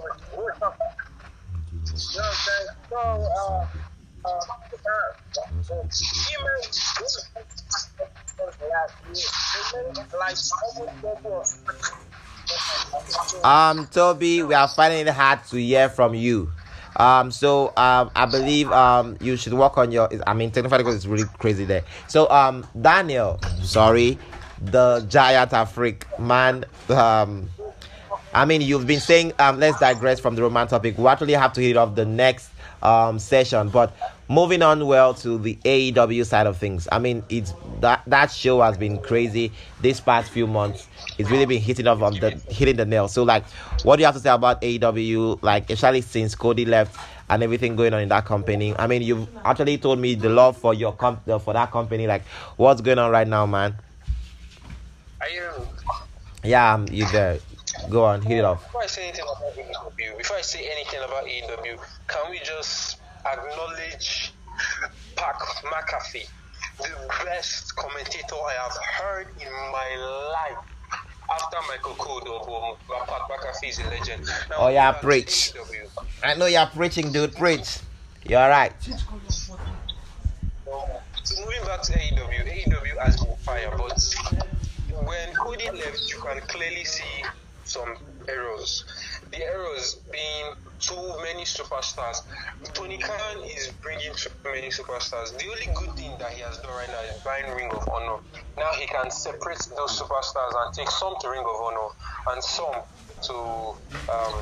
[2.15, 2.69] You know what I'm saying?
[2.91, 3.69] So,
[4.25, 4.45] uh, uh.
[13.43, 16.51] Um, Tobi, we are finding it hard to hear from you.
[16.97, 20.09] Um, so um, I believe um you should work on your.
[20.27, 21.83] I mean, technically, it's really crazy there.
[22.07, 24.19] So um, Daniel, sorry,
[24.61, 26.65] the giant Afreek man.
[26.89, 27.51] Um,
[28.33, 30.97] I mean, you've been saying um, let's digress from the Roman topic.
[30.99, 32.51] We actually have to hit off the next
[32.83, 33.93] um session, but
[34.29, 36.89] moving on well to the AEW side of things.
[36.91, 40.89] I mean, it's that that show has been crazy this past few months.
[41.19, 43.09] It's really been hitting off on the hitting the nail.
[43.09, 43.45] So, like,
[43.83, 45.43] what do you have to say about AEW?
[45.43, 46.99] Like, especially since Cody left
[47.31, 48.75] and everything going on in that company.
[48.79, 52.07] I mean, you've actually told me the love for your comp uh, for that company.
[52.07, 52.23] Like,
[52.57, 53.75] what's going on right now, man?
[55.21, 55.49] Are you?
[55.57, 55.67] Um,
[56.43, 57.39] yeah, I'm you there.
[57.91, 58.65] Go on, hit it off.
[58.65, 62.99] Before I say anything about AEW, before I say anything about AEW, can we just
[63.27, 64.33] acknowledge
[65.17, 66.29] Pat McAfee,
[66.79, 69.97] the best commentator I have heard in my
[70.33, 70.59] life.
[71.33, 74.27] After Michael Cole, but Pat McAfee is a legend.
[74.51, 75.53] Now, Oh, yeah, preach.
[76.23, 77.35] I know you're preaching, dude.
[77.35, 77.79] Preach.
[78.27, 78.73] You're right.
[81.23, 84.15] So moving back to AEW, AEW has been fire, but
[85.07, 87.25] when Cody left, you can clearly see
[87.65, 87.97] some
[88.29, 88.85] errors.
[89.35, 90.47] The errors being
[90.79, 92.23] too many superstars.
[92.73, 95.37] Tony Khan is bringing too many superstars.
[95.37, 98.19] The only good thing that he has done right now is buying Ring of Honor.
[98.57, 101.89] Now he can separate those superstars and take some to Ring of Honor
[102.31, 102.83] and some
[103.27, 103.35] to
[104.15, 104.35] um,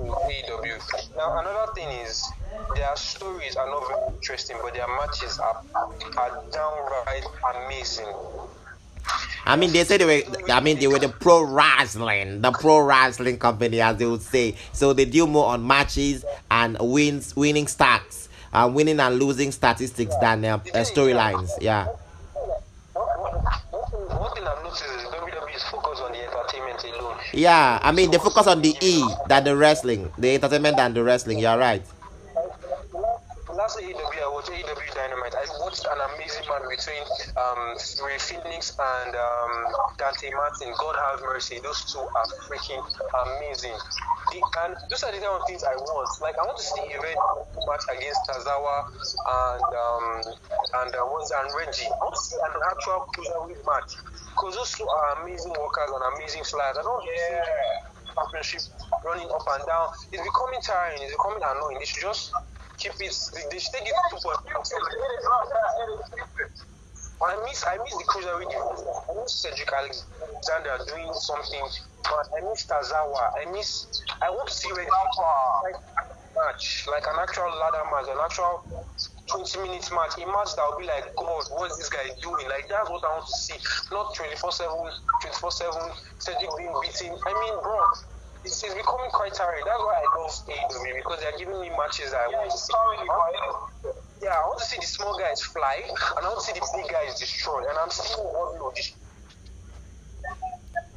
[0.00, 0.80] AEW.
[1.16, 2.22] Now another thing is
[2.74, 5.56] their stories are not very interesting, but their matches are
[6.18, 7.24] are downright
[7.66, 8.12] amazing.
[9.46, 10.52] I mean, they say they were.
[10.52, 14.56] I mean, they were the pro wrestling, the pro wrestling company, as they would say.
[14.72, 20.16] So they deal more on matches and wins, winning stats, uh, winning and losing statistics
[20.20, 21.50] than uh, uh, storylines.
[21.60, 21.86] Yeah.
[27.32, 27.78] Yeah.
[27.82, 31.38] I mean, they focus on the E that the wrestling, the entertainment and the wrestling.
[31.38, 31.82] You're right.
[33.54, 35.34] Last AEW, I watched AEW Dynamite.
[35.34, 37.04] I watched an amazing match between
[37.40, 37.72] um,
[38.04, 39.52] Rey Fenix and um,
[39.96, 40.76] Dante Martin.
[40.76, 41.56] God have mercy.
[41.64, 42.84] Those two are freaking
[43.24, 43.76] amazing.
[44.32, 46.10] The, and those are the kind of things I want.
[46.20, 47.16] Like, I want to see a event
[47.64, 50.06] match against Tozawa and um,
[50.84, 51.88] and uh, what's and Reggie.
[51.88, 53.90] I want to see an actual cruiserweight match
[54.36, 56.76] because those two are amazing workers and amazing flyers.
[56.76, 57.40] I don't yeah.
[57.40, 57.66] see
[58.16, 58.62] championship
[59.04, 59.86] running up and down.
[60.12, 61.00] It's becoming tiring.
[61.04, 61.78] It's becoming annoying.
[61.80, 62.32] They should just
[62.86, 63.16] keep it.
[63.34, 64.38] They, they should take it to point.
[67.16, 68.86] I miss I miss the cruiserweight division.
[68.86, 71.66] I miss Cedric Alexander doing something.
[72.04, 73.24] But I miss Tozawa.
[73.40, 73.88] I miss.
[74.22, 74.92] I want to see Reggie
[75.64, 75.80] like
[76.36, 78.60] match, like an actual ladder match, an actual
[79.32, 82.46] 20 minutes match, a match that will be like, God, what is this guy doing?
[82.52, 83.56] Like, that's what I want to see.
[83.90, 84.68] Not 24 7,
[85.24, 85.72] 24 7,
[86.20, 87.16] Cedric being beaten.
[87.16, 87.80] I mean, bro,
[88.44, 89.62] it's, it's becoming quite tiring.
[89.64, 92.50] That's why I don't stay love AEW because they're giving me matches that I want
[92.50, 92.72] to see.
[94.22, 96.66] Yeah, I want to see the small guys fly, and I want to see the
[96.74, 97.60] big guys destroy.
[97.60, 98.98] And I'm seeing Wardlow destroy.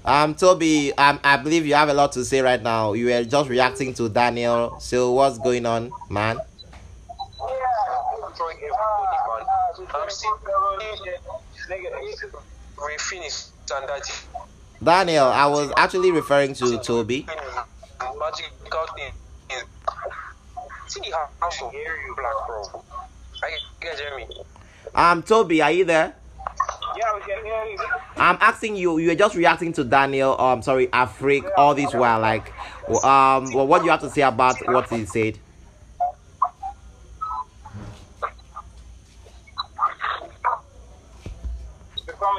[0.06, 2.94] Um, Tobi, um, I believe you have a lot to say right now.
[2.94, 4.80] You were just reacting to Daniel.
[4.80, 6.40] So what's going on, man?
[8.40, 9.46] destroying everybody,
[9.86, 10.02] man.
[10.02, 10.34] I'm seeing
[12.78, 14.06] Rey Fenix and that
[14.82, 17.28] Daniel, I was actually referring to Tobi.
[24.96, 26.16] Um, Tobi, are you there?
[26.98, 27.78] Yeah, we can hear you.
[28.18, 28.98] I'm asking you.
[28.98, 30.40] You were just reacting to Daniel.
[30.40, 31.50] Um, sorry, Afreek.
[31.58, 32.52] All this while, like,
[33.04, 35.38] um, well, what do you have to say about what he said?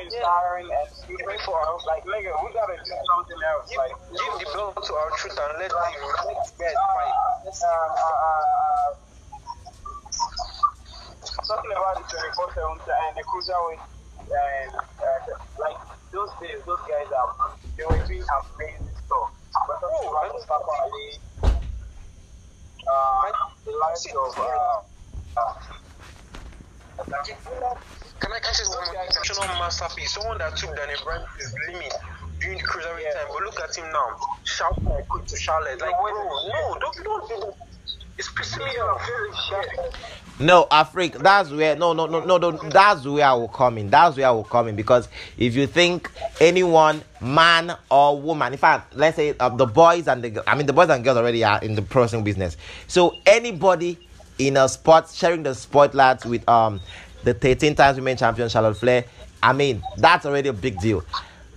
[0.03, 1.83] It's tiring and stupid for us.
[1.87, 3.69] Like, nigga, we gotta do something else.
[3.77, 5.77] Like, give the belt to R-Truth and let the
[6.27, 7.17] let the fight.
[7.65, 8.89] uh, uh, uh,
[11.47, 13.83] talking about the 24 7 and the cruiserweight,
[14.31, 15.21] and uh,
[15.61, 15.79] like
[16.13, 17.29] those days, those guys are
[17.77, 19.29] they were doing amazing stuff.
[19.69, 21.09] But talking about Mustafa Ali,
[22.87, 23.33] uh,
[23.65, 24.79] the likes of uh,
[25.41, 25.55] uh,
[28.21, 30.13] Can I catch this one exceptional masterpiece?
[30.13, 31.93] Someone that took Daniel Bryan to his limit
[32.39, 33.15] during the cruiserweight Yeah.
[33.15, 33.29] time.
[33.33, 34.17] But look at him now.
[34.45, 35.81] Shout like quick to Charlotte.
[35.81, 37.55] Like, bro, no, don't, don't do that.
[38.19, 39.01] It's pissing me off.
[40.39, 43.89] No, Afreek, that's where no no no no no that's where I will come in.
[43.91, 45.09] That's where I will come in because
[45.39, 46.11] if you think
[46.41, 50.67] anyone, man or woman, in fact, let's say uh, the boys and the I mean
[50.67, 52.57] the boys and girls already are in the pro wrestling business.
[52.89, 53.99] So anybody
[54.39, 56.81] in a sport sharing the spotlight with um
[57.25, 59.05] the 13 times women champion Charlotte Flair,
[59.43, 61.05] I mean that's already a big deal.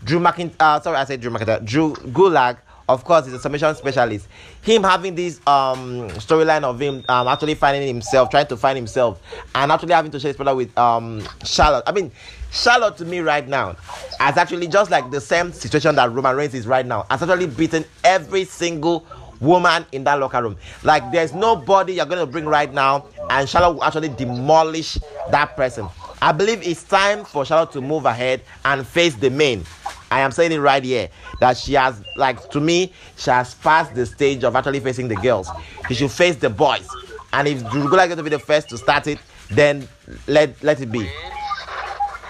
[0.03, 1.64] Drew McIntyre, uh, sorry, I said Drew McIntyre.
[1.66, 2.57] Drew Gulak,
[2.89, 4.28] of course, is a submission specialist.
[4.61, 9.22] Him having this um storyline of him um actually finding himself, trying to find himself,
[9.55, 11.84] and actually having to share his brother with um Charlotte.
[11.88, 12.11] I mean,
[12.51, 13.76] Charlotte to me right now
[14.20, 17.47] has actually just like the same situation that Roman Reigns is right now, has actually
[17.47, 19.05] beaten every single
[19.39, 20.57] woman in that locker room.
[20.84, 25.00] Like there's nobody you're gonna bring right now, and Charlotte will actually demolish
[25.32, 25.88] that person.
[26.22, 29.66] I believe it's time for Charlotte to move ahead and face the main.
[30.12, 31.10] I am saying it right here
[31.40, 35.16] that she has, like, to me, she has passed the stage of actually facing the
[35.16, 35.50] girls.
[35.88, 36.88] She should face the boys.
[37.34, 39.18] And if is going to be the first to start it,
[39.50, 39.88] then
[40.28, 41.00] let let it be.
[41.00, 41.10] Wait.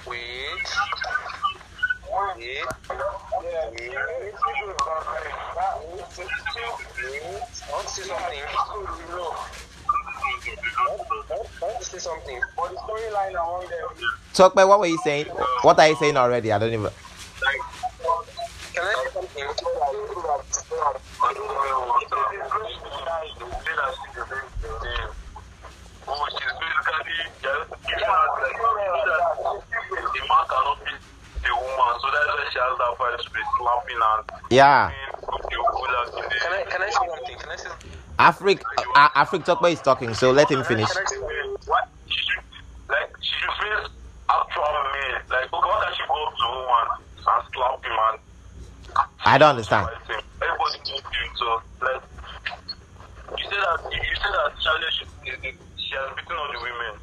[0.08, 0.16] Wait.
[0.16, 0.70] Wait.
[2.48, 2.64] yeah,
[4.22, 5.84] it's usually about that.
[6.00, 6.64] It's still,
[7.68, 7.76] I
[11.66, 12.36] want to say something.
[12.36, 12.82] I want to say something.
[12.82, 14.10] but the storyline among them.
[14.34, 15.28] Talk about what were you saying?
[15.62, 16.52] What are you saying already?
[16.52, 16.92] I don't even.
[18.74, 19.44] Can I say something?
[34.50, 34.92] Yeah.
[36.42, 37.38] Can I can I say something?
[37.40, 37.90] Can I say something?
[38.20, 38.62] Afreek,
[38.96, 40.88] uh, Afreek Tokpa is talking, so let him finish.
[40.92, 41.18] Can I say
[41.66, 42.44] What she should,
[42.88, 43.92] like she should face
[44.32, 45.20] actual men.
[45.30, 46.88] Like, okay, why can't she go up to a woman
[47.20, 48.20] and slap him and
[49.26, 49.88] I don't understand.
[50.42, 50.80] Everybody
[51.36, 52.02] so like
[53.38, 55.08] you said that you said that should,
[55.78, 57.00] she has beaten all the women.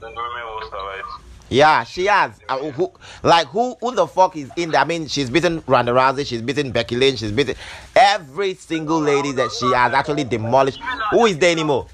[0.00, 1.04] Then the women will survive.
[1.48, 2.32] Yeah, she has.
[2.48, 2.90] Uh, who,
[3.22, 3.76] like who?
[3.80, 4.80] Who the fuck is in there?
[4.80, 7.54] I mean, she's beaten Ronda Rousey, she's beaten Becky Lynch, she's beaten
[7.94, 10.80] every single lady that she has actually demolished.
[11.10, 11.86] Who is there anymore?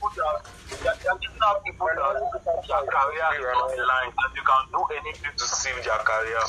[1.39, 2.19] People that
[2.67, 6.43] their career is line and you can do anything to save their career.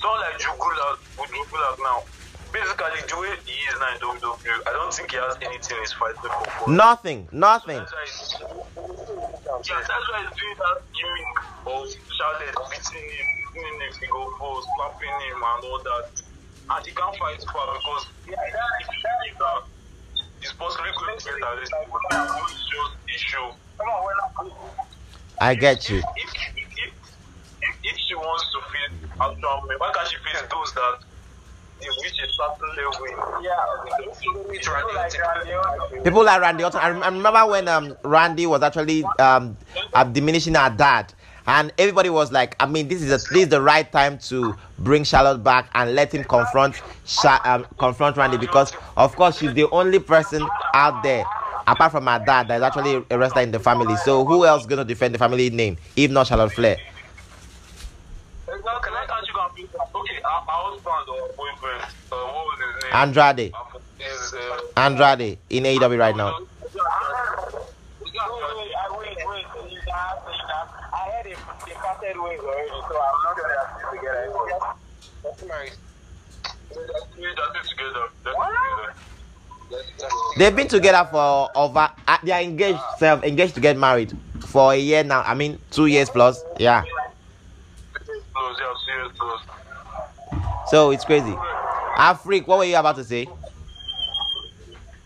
[0.00, 2.04] Someone like Jugula, Jugula now,
[2.52, 5.92] basically the way he is now in WWE, I don't think he has anything he's
[5.92, 6.70] fighting for.
[6.70, 7.78] Nothing, nothing.
[7.78, 8.36] That's why he's,
[9.64, 15.80] doing that gimmick of Charlotte beating him, beating him go post, slapping him and all
[15.80, 16.12] that.
[16.68, 18.06] And he can't fight far because
[19.38, 19.62] that
[20.40, 23.63] he's possibly going to get arrested, it's just issue.
[23.84, 24.50] Come on, we're.
[25.40, 25.98] I get you.
[25.98, 26.92] If, if, if,
[27.60, 30.94] if, if she wants to face actual men, why can't she face those that
[31.80, 33.42] they reach a certain level?
[33.42, 33.52] Yeah,
[34.52, 36.80] It's Randy like Randy People like Randy Orton.
[36.80, 39.56] I I remember when um Randy was actually um
[39.92, 41.12] uh, diminishing her dad,
[41.46, 44.56] and everybody was like, I mean, this is a, this is the right time to
[44.78, 49.52] bring Charlotte back and let him confront Sha- um, confront Randy because of course she's
[49.52, 51.24] the only person out there
[51.66, 53.96] apart from my dad that is actually a wrestler in the family.
[54.04, 56.76] So who else gonna defend the family name if not Charlotte Flair?
[58.46, 58.92] Exactly.
[58.92, 62.84] Why can't you go and face Okay, our, our husband or boyfriend, what was his
[62.84, 62.92] name?
[62.94, 63.52] Andrade,
[64.76, 66.38] Andrade in AEW right now.
[66.38, 66.46] Wait,
[68.04, 69.46] wait, I- wait, wait.
[69.72, 70.66] You can ask me that.
[70.92, 74.22] I heard it, they parted ways already, so I'm not sure they are still together.
[75.22, 75.72] That's married.
[76.74, 77.46] They're still together.
[77.52, 78.04] They're still together.
[78.24, 78.98] That's, that's,
[80.36, 81.88] They've been together for over.
[82.08, 84.12] Uh, they are engaged, self engaged to get married
[84.46, 85.22] for a year now.
[85.22, 86.42] I mean, two years plus.
[86.58, 86.84] Yeah.
[90.66, 91.32] So it's crazy.
[91.96, 93.26] Afreek, what were you about to say?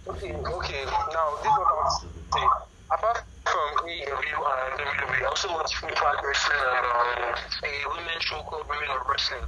[0.09, 0.84] okay, okay.
[1.12, 2.46] Now, this is what I want to say.
[2.90, 7.34] Apart from AEW and WWE, I also watch Impact Wrestling and um,
[7.64, 9.44] a women's show called Women of Wrestling.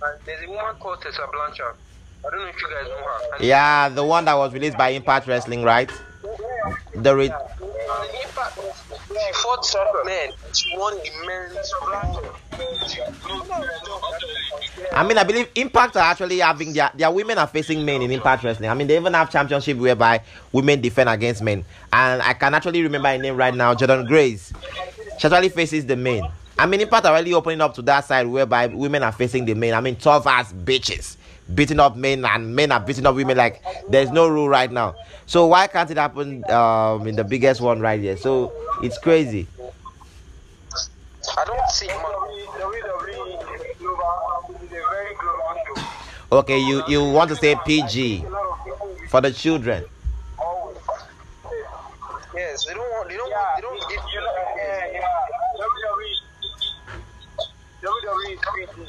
[0.00, 1.74] And there's a woman called Tessa Blanchard.
[2.28, 3.36] I don't know if you guys know her.
[3.36, 5.90] And Yeah, the one that was released by Impact Wrestling, right?
[6.94, 8.58] The re- Impact,
[9.08, 10.32] she fought men.
[10.52, 11.72] She won the men's.
[14.92, 18.10] I mean, I believe Impact are actually having their their women are facing men in
[18.10, 18.68] Impact Wrestling.
[18.68, 20.20] I mean, they even have championship whereby
[20.52, 21.64] women defend against men.
[21.90, 24.52] And I can actually remember her name right now, Jordynne Grace.
[25.18, 26.24] she actually faces the men.
[26.58, 29.54] I mean, Impact are really opening up to that side whereby women are facing the
[29.54, 29.72] men.
[29.72, 31.16] I mean, tough ass bitches
[31.54, 33.36] beating up men and men are beating up women.
[33.36, 34.94] Like there's no rule right now.
[35.26, 38.16] So why can't it happen um, in the biggest one right here?
[38.16, 39.46] So it's crazy.
[41.36, 41.86] I don't see.
[41.86, 44.58] WWE is global.
[44.62, 46.38] It's a very global show.
[46.38, 49.84] Okay, you you want to say PG A lot of people will for the children?
[52.34, 53.08] Yes, they don't want.
[53.08, 53.30] They don't.
[53.30, 55.08] Yeah, They don't give you know, yeah, yeah.
[55.58, 56.12] WWE,
[57.82, 58.87] WWE PG.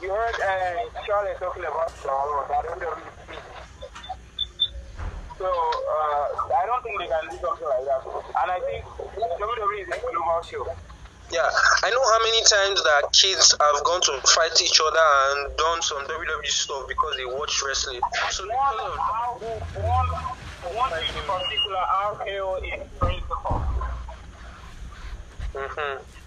[0.00, 3.38] You heard uh, Charlotte talking about that WWE is PG.
[5.38, 8.06] So uh, I don't think they can do something like that.
[8.06, 10.66] And I think WWE is a global show.
[11.30, 11.50] Yeah,
[11.84, 14.98] I know how many times that kids have gone to fight each other
[15.30, 18.00] and done some WWE stuff because they watch wrestling.
[18.30, 19.36] So One, how,
[19.76, 20.08] one,
[20.74, 23.62] one in particular, RKO is principle.
[25.54, 26.17] mm-hmm.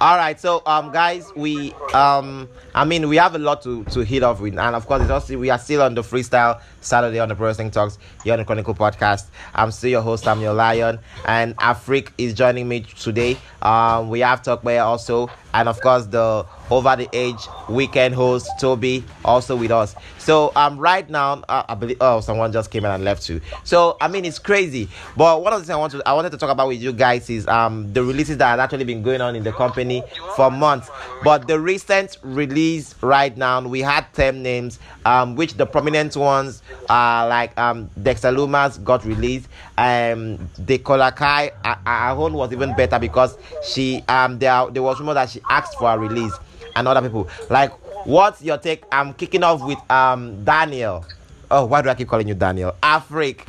[0.00, 4.04] All right, so um, guys, we um, I mean, we have a lot to to
[4.04, 7.18] hit off with, and of course, it's also we are still on the freestyle Saturday
[7.18, 9.26] on the Pro Talks here on the Chronicle Podcast.
[9.56, 13.38] I'm still your host, Samuel Lion, and Afreek is joining me today.
[13.60, 19.02] Um, we have Talkway also, and of course, the over the age weekend host Tobi
[19.24, 19.94] also with us.
[20.18, 23.40] So um, right now, uh, I believe oh, someone just came in and left too.
[23.64, 24.88] So I mean, it's crazy.
[25.16, 26.92] But one of the things I want to I wanted to talk about with you
[26.92, 30.02] guys is um the releases that have actually been going on in the company
[30.36, 30.90] for months.
[31.24, 36.62] But the recent release right now, we had ten names, um, which the prominent ones
[36.90, 39.48] are like um Dexter Lumis got released.
[39.78, 45.14] Um, the Kolakai, her own was even better because she um there there was rumor
[45.14, 46.32] that she asked for a release
[46.76, 47.28] and other people.
[47.50, 47.72] Like,
[48.06, 48.84] what's your take?
[48.92, 51.04] I'm kicking off with um Daniel.
[51.50, 52.74] Oh, why do I keep calling you Daniel?
[52.82, 53.40] Afreek.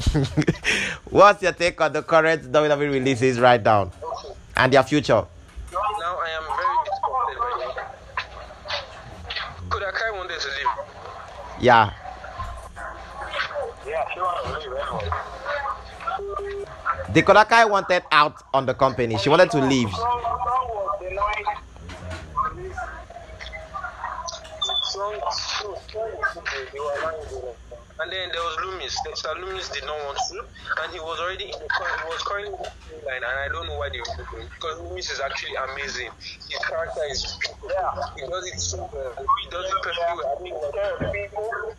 [1.10, 3.92] what's your take on the current WWE releases right now
[4.56, 5.26] and their future?
[5.72, 5.78] Now
[6.18, 7.84] I am very disappointed right now.
[9.70, 10.68] Kodakai wanted to leave.
[11.62, 11.94] Yeah.
[13.86, 15.10] Yeah, she wants to leave anyway.
[17.14, 19.18] The Kodakai wanted out on the company.
[19.18, 19.90] She wanted to leave.
[19.92, 21.46] Song, song was denying
[24.84, 25.60] Strong, strong, strong.
[25.60, 25.79] They were lying to them.
[28.02, 28.96] And then there was Lumis.
[29.04, 30.40] Dexter Lumis did not want to,
[30.84, 32.62] and he was already in the cur- he was currently in
[33.02, 36.10] the line, and I don't know why they removed him because Lumis is actually amazing.
[36.50, 37.38] His character is
[37.68, 37.92] Yeah.
[38.16, 39.14] he does it so well.
[39.44, 40.38] He does it perfectly well.
[40.40, 40.42] I
[41.12, 41.76] mean, people.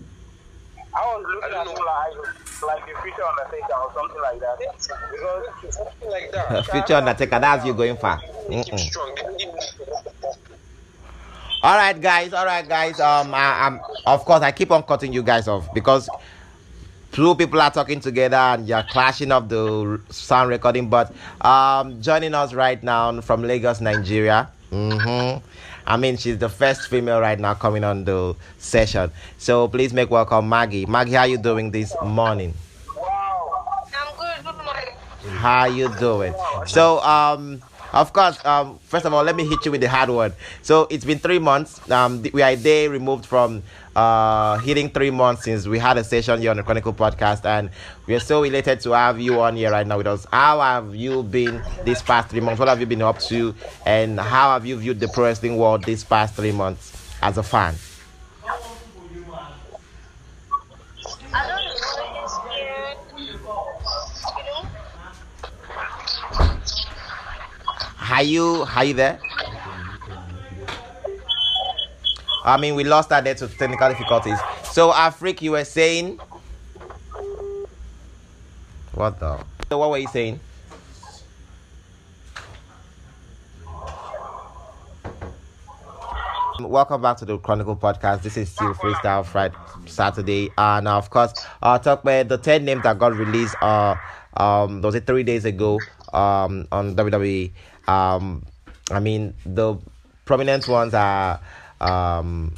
[0.92, 1.86] I was looking I at don't him know.
[1.86, 4.58] like, like the future Undertaker or something like that.
[4.58, 6.66] Because something like that.
[6.72, 8.18] Future Undertaker, that's you going far.
[8.48, 8.78] Mm-mm.
[8.78, 9.14] strong.
[9.14, 10.34] They didn't give him-
[11.62, 12.32] All right, guys.
[12.34, 12.98] All right, guys.
[12.98, 16.08] Um, I, I'm of course I keep on cutting you guys off because
[17.12, 20.88] two people are talking together and you're clashing up the sound recording.
[20.88, 24.48] But um, joining us right now from Lagos, Nigeria.
[24.70, 25.44] Mm-hmm.
[25.86, 29.10] I mean, she's the first female right now coming on the session.
[29.38, 30.86] So please make welcome Maggie.
[30.86, 32.54] Maggie, how you doing this morning?
[32.96, 34.44] wow, I'm good.
[34.44, 35.38] Good morning.
[35.38, 36.34] How you doing?
[36.66, 37.60] So, um,
[37.92, 40.32] of course, um, first of all, let me hit you with the hard one.
[40.62, 41.90] So it's been three months.
[41.90, 43.62] Um, we are a day removed from
[44.00, 47.70] uh hitting three months since we had a session here on the Chronicle podcast, and
[48.06, 50.26] we are so elated to have you on here right now with us.
[50.32, 52.58] How have you been these past three months?
[52.58, 55.84] What have you been up to, and how have you viewed the pro wrestling world
[55.84, 57.74] these past three months as a fan?
[61.32, 62.26] I don't know.
[62.26, 62.96] Scared.
[63.18, 64.68] You know?
[68.10, 69.18] Are you are you there?
[72.42, 74.38] I mean, we lost that there to technical difficulties.
[74.64, 76.18] So, Afreek, you were saying.
[78.94, 79.44] What the?
[79.68, 80.40] So what were you saying?
[86.60, 88.22] Welcome back to the Chronicle Podcast.
[88.22, 89.54] This is still Freestyle Friday
[89.86, 91.32] Saturday, and of course,
[91.62, 93.54] uh, talk about the ten names that got released.
[93.62, 93.94] Uh,
[94.36, 95.78] um, was it three days ago?
[96.12, 97.52] Um, on WWE.
[97.86, 98.44] Um,
[98.90, 99.76] I mean, the
[100.24, 101.40] prominent ones are
[101.80, 102.54] um,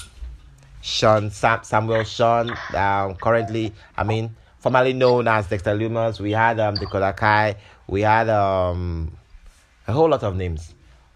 [0.81, 2.51] Sean Sam, Samuel Sean.
[2.75, 6.21] Um, currently, I mean, formerly known as Dexter Lumis.
[6.21, 7.57] We had um, Dakota Kai.
[7.87, 9.17] We had um,
[9.87, 10.75] a whole lot of names.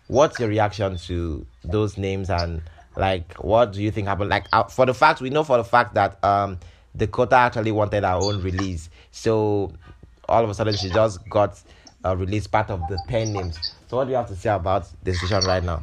[0.08, 2.62] What's your reaction to those names and
[2.96, 4.30] like what do you think happened?
[4.30, 6.58] Like uh, for the fact we know for the fact that um
[6.96, 9.72] Dakota actually wanted her own release, so
[10.28, 11.60] all of a sudden she just got
[12.04, 13.58] a release part of the ten names.
[13.88, 15.82] So what do you have to say about the decision right now?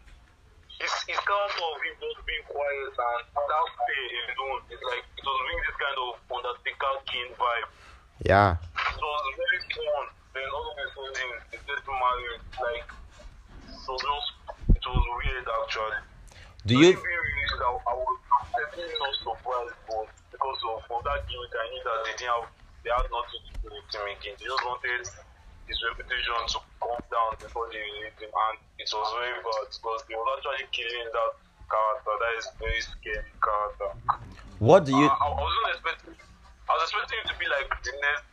[0.81, 4.03] his, his character of him just being quiet and that stay
[4.33, 7.69] alone is like, it was bringing this kind of Undertaker King vibe.
[8.25, 8.57] Yeah.
[8.57, 10.05] It was very fun.
[10.33, 12.41] Then all of a sudden, they get married.
[12.57, 14.29] Like, it was just,
[14.73, 16.01] it was weird actually.
[16.65, 18.17] Do you Maybe released, I, I was
[18.53, 22.45] certainly not surprised, but because of, of that gimmick, I knew that they didn't have,
[22.85, 24.37] they had nothing to do with making.
[24.37, 25.05] They just wanted
[25.71, 30.01] his reputation to come down before they released him, and it was very bad because
[30.11, 31.31] they were actually killing that
[31.71, 32.13] character.
[32.19, 33.89] That is very scary character.
[34.59, 36.15] what do you I, I wasn't expecting.
[36.67, 38.27] I was expecting him to be like the next,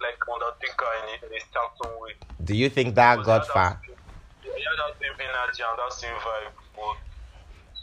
[0.00, 0.90] like Undertaker
[1.20, 2.12] in a certain way.
[2.44, 3.80] do you think that got far?
[4.40, 6.96] He had that same energy and that same vibe, but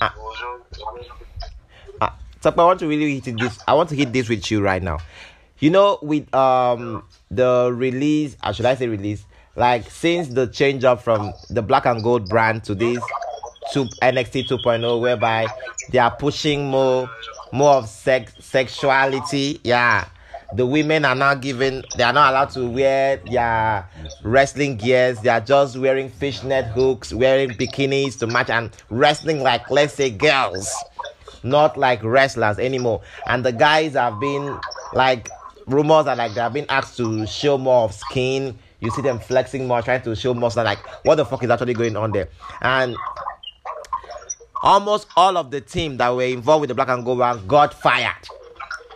[0.01, 0.11] Ah.
[0.13, 0.81] it was just.
[0.81, 1.53] It was just
[2.01, 2.09] Uh,
[2.41, 3.59] Tuck, I want to really hit this.
[3.67, 4.97] I want to hit this with you right now.
[5.59, 9.25] You know, with um the release, or should I say release?
[9.55, 13.01] Like since the change up from the black and gold brand to this
[13.71, 15.47] to NXT 2.0, whereby
[15.91, 17.09] they are pushing more
[17.53, 19.61] more of sex sexuality.
[19.63, 20.07] Yeah.
[20.53, 23.89] The women are now given they are not allowed to wear their
[24.23, 29.69] wrestling gears, they are just wearing fishnet hooks, wearing bikinis to match and wrestling like
[29.71, 30.71] let's say girls
[31.43, 33.01] not like wrestlers anymore.
[33.27, 34.59] And the guys have been
[34.93, 35.29] like
[35.67, 38.57] rumors are like they have been asked to show more of skin.
[38.79, 40.51] You see them flexing more, trying to show more.
[40.51, 42.29] So like, what the fuck is actually going on there?
[42.61, 42.95] And
[44.61, 47.73] almost all of the team that were involved with the black and gold one got
[47.73, 48.27] fired.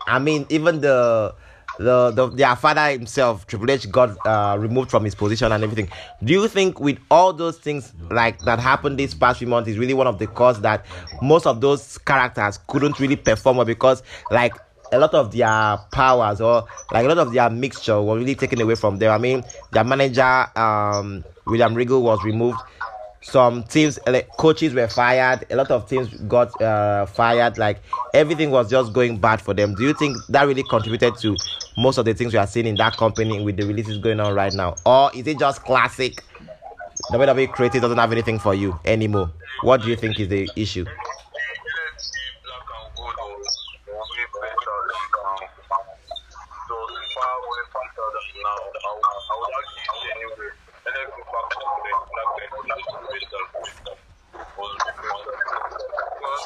[0.08, 1.34] I mean, even the
[1.80, 5.90] the, the their father himself, Triple H, got uh, removed from his position and everything.
[6.24, 9.78] Do you think with all those things like that happened this past few months is
[9.78, 10.86] really one of the cause that
[11.22, 14.54] most of those characters couldn't really perform well because like
[14.92, 18.62] a lot of their powers or like a lot of their mixture were really taken
[18.62, 19.12] away from them.
[19.12, 22.60] I mean, their manager um, William Regal was removed.
[23.22, 25.46] Some teams like, coaches were fired.
[25.52, 27.58] A lot of teams got uh, fired.
[27.58, 27.82] Like
[28.14, 29.76] everything was just going bad for them.
[29.76, 31.36] Do you think that really contributed to
[31.78, 34.34] most of the things we are seeing in that company with the releases going on
[34.34, 34.76] right now?
[34.86, 36.24] Or is it just classic?
[37.12, 39.32] WWE creative doesn't have anything for you anymore.
[39.62, 45.10] What do you think is the issue NXT Black and Gold was way better than
[45.20, 45.56] um, it
[46.70, 48.56] was far way faster than now.
[48.56, 50.54] I would, I would actually say anyway,
[50.86, 53.60] NXT Black and Gold and Black and Gold was better.
[54.60, 55.24] Was way better.
[56.20, 56.44] Because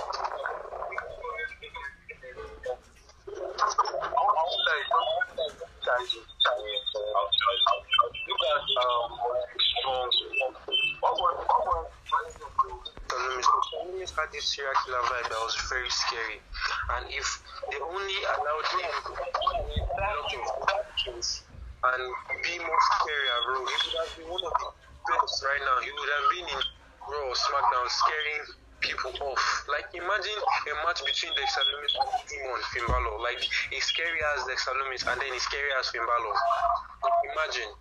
[3.33, 4.87] I would like
[5.83, 8.13] Chinese Chinese outside outside.
[8.25, 9.11] Look at um
[9.77, 10.09] strong.
[11.01, 11.93] What was what was
[13.13, 13.45] Salomis.
[13.69, 16.39] Salomis had this serial killer vibe that was very scary.
[16.99, 17.27] And if
[17.71, 20.43] they only allowed him to do a lot of
[20.75, 21.47] actions
[21.83, 22.03] and
[22.43, 24.69] be more scary raw, he would have been one of the
[25.07, 25.77] best right now.
[25.83, 26.61] He would have been in
[27.03, 28.43] Raw SmackDown scaring
[28.79, 29.43] people off.
[29.71, 33.19] Like imagine a match between Dexter Lumis and Demon Finn Balor.
[33.23, 33.39] Like
[33.71, 36.35] he's scary as Dexter Lumis and then he's scary as Finn Balor.
[37.31, 37.71] Imagine.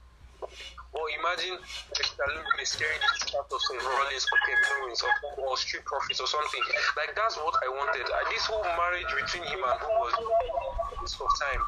[1.22, 1.54] Imagine
[1.94, 5.14] Dexter Lumis scaring the start of Seth Rollins or Kevin Owens or,
[5.46, 6.64] or Street Profits or something.
[6.98, 8.02] Like that's what I wanted.
[8.10, 11.62] Uh, this whole marriage between him and who was waste of time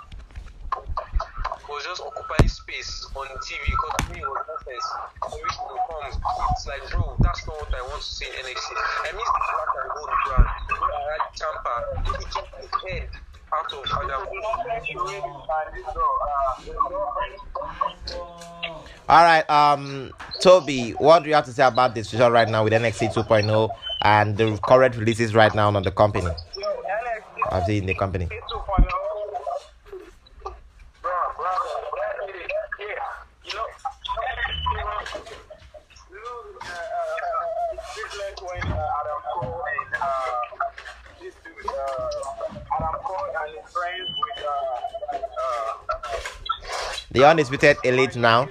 [1.70, 4.86] was just occupying space on TV because me was nonsense.
[5.22, 8.34] For me to come, it's like, bro, that's not what I want to see in
[8.34, 8.68] NXT.
[8.74, 10.48] I miss the black and gold brand.
[10.82, 11.74] Where I had Ciampa,
[12.11, 13.07] he took his head
[13.55, 14.34] out of Adam.
[19.15, 20.11] All right um
[20.43, 23.69] tobi what do you have to say about this situation right now with nxt 2.0
[24.03, 26.27] and the current releases right now on the company?
[27.53, 28.29] I've seen the company.
[47.12, 48.49] The undisputed elite now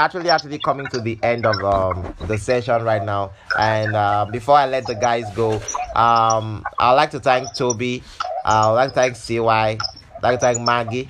[0.00, 3.32] actually actually coming to the end of um, the session right now.
[3.58, 5.60] And uh, before i let the guys go
[5.94, 8.02] um, i'd like to thank tobi.
[8.44, 9.78] I'd like to thank cy i'd
[10.22, 11.08] like to thank maggie.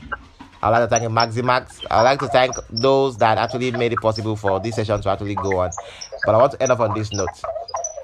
[0.63, 4.37] I'd like to thank maximax i'd like to thank those that actually made it possible
[4.37, 5.71] for this session to actually go on.
[6.27, 7.29] But i want to end up on this note.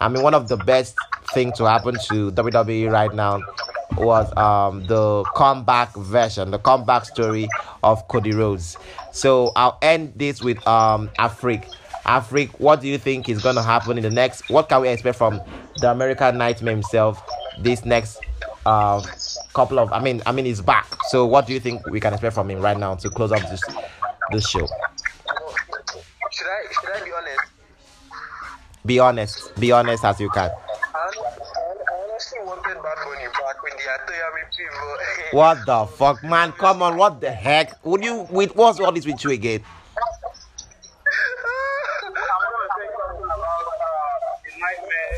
[0.00, 0.96] I mean one of the best
[1.34, 3.40] things to happen to wwe right now
[3.96, 7.48] was um, the comeback version, the comeback story
[7.82, 8.76] of Cody Rhodes.
[9.12, 11.64] So I'll end this with um, Afreek.
[12.04, 14.48] Afreek, what do you think is going to happen in the next?
[14.48, 15.40] What can we expect from
[15.78, 17.20] the American Nightmare himself
[17.58, 18.20] this next
[18.64, 19.02] uh,
[19.54, 19.92] couple of?
[19.92, 20.86] I mean, I mean, he's back.
[21.08, 23.40] So what do you think we can expect from him right now to close up
[23.50, 23.60] this
[24.30, 24.66] this show?
[26.30, 27.40] Should I should I be honest?
[28.84, 29.54] Be honest.
[29.58, 30.50] Be honest as you can.
[30.50, 30.54] I
[30.94, 31.10] I
[32.08, 35.25] honestly wanted Bad Bunny back when the Atoyami people.
[35.36, 36.52] What the fuck, man?
[36.52, 37.84] Come on, what the heck?
[37.84, 38.26] Would you?
[38.30, 39.60] With what's all this with you again?
[39.60, 39.76] I'm
[41.60, 42.16] going
[42.56, 43.68] to say something about
[44.40, 45.12] the nightmare.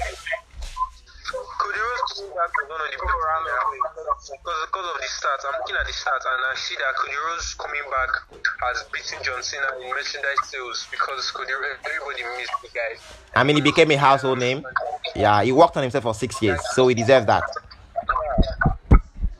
[1.63, 5.47] Cody coming back was one of the big because because of the stats.
[5.47, 8.11] I'm looking at the stats and I see that Cody Rhodes coming back
[8.43, 12.99] has beaten John Cena in merchandise sales because Cody everybody missed the guy.
[13.39, 14.67] I mean, he became a household name.
[15.15, 17.45] Yeah, he worked on himself for six years, so he deserves that.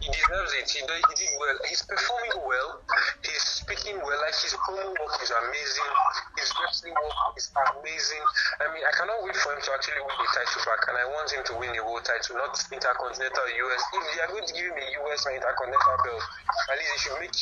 [0.09, 0.69] He deserves it.
[0.73, 1.57] He did, he did well.
[1.69, 2.81] He's performing well.
[3.21, 4.17] He's speaking well.
[4.25, 5.93] Like his promo work is amazing.
[6.41, 8.25] His wrestling work is amazing.
[8.65, 11.05] I mean, I cannot wait for him to actually win the title back, and I
[11.13, 13.83] want him to win the world title, not intercontinental US.
[13.93, 17.01] If they are going to give him a US or intercontinental belt, at least they
[17.05, 17.37] should make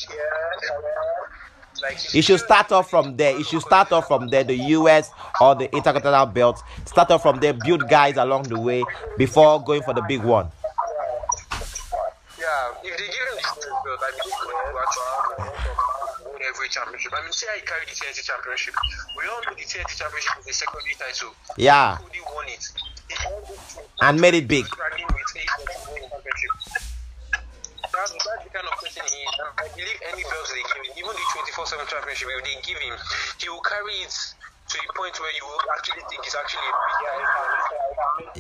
[1.83, 3.37] like He should start off from there.
[3.37, 5.11] He should start off from there, the US
[5.41, 6.63] or the Intercontinental belt.
[6.85, 8.83] Start off from there, build guys along the way
[9.19, 10.51] before going for the big one.
[12.39, 15.57] Yeah, if they give him the US belt, I believe he will actually
[16.71, 17.13] championship.
[17.17, 18.75] I mean, see how he carried the TNT championship.
[19.17, 21.33] We all know the TNT championship is a secondary title.
[21.57, 22.65] Yeah, Cody won it.
[23.09, 24.67] He won it to- and made it big.
[24.71, 26.53] bragging with AEW to win the championship.
[27.97, 29.35] That's, that's the kind of person he is.
[29.57, 32.77] I believe any belt they give him, even the 24 7 championship, if they give
[32.83, 32.93] him,
[33.41, 34.13] he will carry it
[34.69, 35.45] to the point where you
[35.77, 36.67] actually think he's actually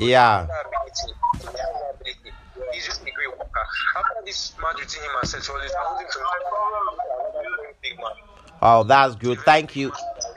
[0.02, 0.06] a.
[0.06, 0.42] Yeah.
[0.42, 1.14] Ability.
[1.32, 1.60] He has the
[1.94, 2.32] ability.
[2.72, 3.66] He's just a great worker.
[3.96, 6.18] After this match between him and Seth Rollins, I want him to
[7.82, 8.12] be big man.
[8.62, 9.38] Oh, that's good.
[9.40, 9.92] Thank you.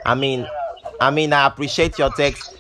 [0.06, 0.48] I mean,
[1.00, 2.56] I mean, I appreciate your text.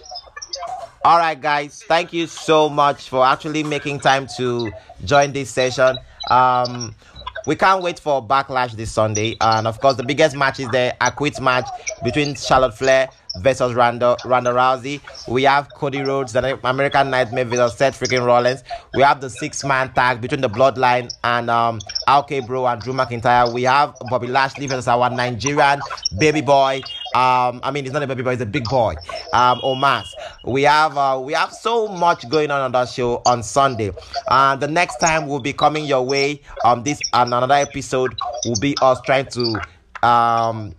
[1.03, 1.83] All right, guys.
[1.87, 4.71] Thank you so much for actually making time to
[5.05, 5.97] join this session.
[6.29, 6.95] Um,
[7.45, 10.95] we can't wait for backlash this Sunday, and of course, the biggest match is the
[11.01, 11.67] a quit match
[12.03, 15.01] between Charlotte Flair versus Ronda, Ronda Rousey.
[15.27, 18.63] We have Cody Rhodes, the American Nightmare versus Seth freaking Rollins.
[18.93, 23.53] We have the six-man tag between the Bloodline and um, RK Bro and Drew McIntyre.
[23.53, 25.81] We have Bobby Lashley versus our Nigerian
[26.17, 26.81] baby boy.
[27.15, 28.95] Um, I mean, he's not a baby boy; he's a big boy.
[29.33, 30.07] Um, Omos.
[30.45, 33.91] We have uh, we have so much going on on that show on Sunday.
[34.27, 36.41] Uh, the next time we'll be coming your way.
[36.63, 38.15] Um, this and another episode
[38.45, 39.59] will be us trying to
[40.03, 40.73] um,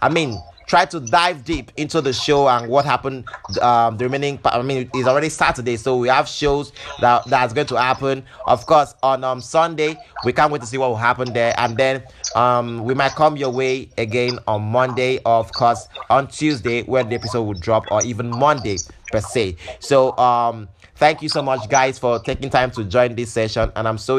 [0.00, 3.26] I mean, try to dive deep into the show and what happened.
[3.60, 7.66] Um, the remaining, I mean, it's already Saturday, so we have shows that that's going
[7.68, 8.22] to happen.
[8.46, 11.76] Of course, on um Sunday, we can't wait to see what will happen there, and
[11.76, 12.02] then
[12.36, 17.14] um we might come your way again on Monday, of course on Tuesday, where the
[17.14, 18.76] episode will drop, or even Monday
[19.10, 19.56] per se.
[19.80, 20.68] So um.
[20.98, 24.18] Thank you so much, guys, for taking time to join this session, and I'm so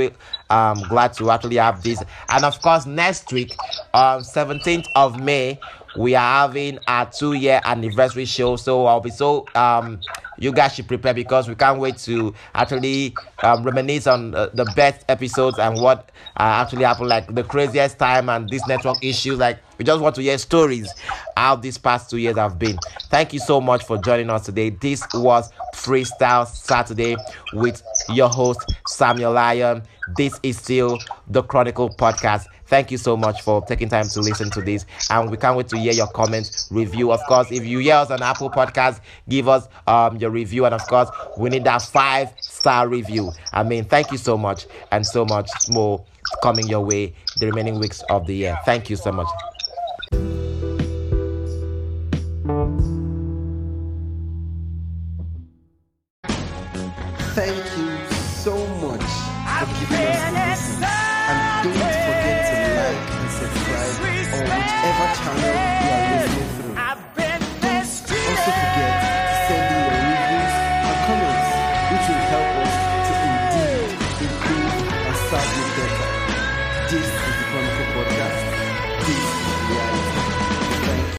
[0.49, 2.01] um, glad to actually have this.
[2.29, 3.53] And of course, next week,
[3.93, 5.59] um, 17th of May,
[5.93, 8.55] we are having our two-year anniversary show.
[8.55, 10.05] So I'll be so um,
[10.39, 13.13] you guys should prepare because we can't wait to actually
[13.43, 17.99] um, reminisce on uh, the best episodes and what uh, actually happened, like the craziest
[17.99, 19.35] time and this network issue.
[19.35, 20.93] Like we just want to hear stories
[21.35, 22.77] how these past two years have been.
[23.09, 24.69] Thank you so much for joining us today.
[24.69, 27.15] This was Freestyle Saturday
[27.53, 29.83] with your host Samuel Lion.
[30.07, 32.47] This is still the Chronicle podcast.
[32.65, 35.67] Thank you so much for taking time to listen to this, and we can't wait
[35.69, 37.11] to hear your comments, review.
[37.11, 40.73] Of course, if you hear us on Apple Podcast, give us um your review, and
[40.73, 43.31] of course, we need that five star review.
[43.53, 46.03] I mean, thank you so much, and so much more
[46.43, 48.57] coming your way the remaining weeks of the year.
[48.65, 49.27] Thank you so much.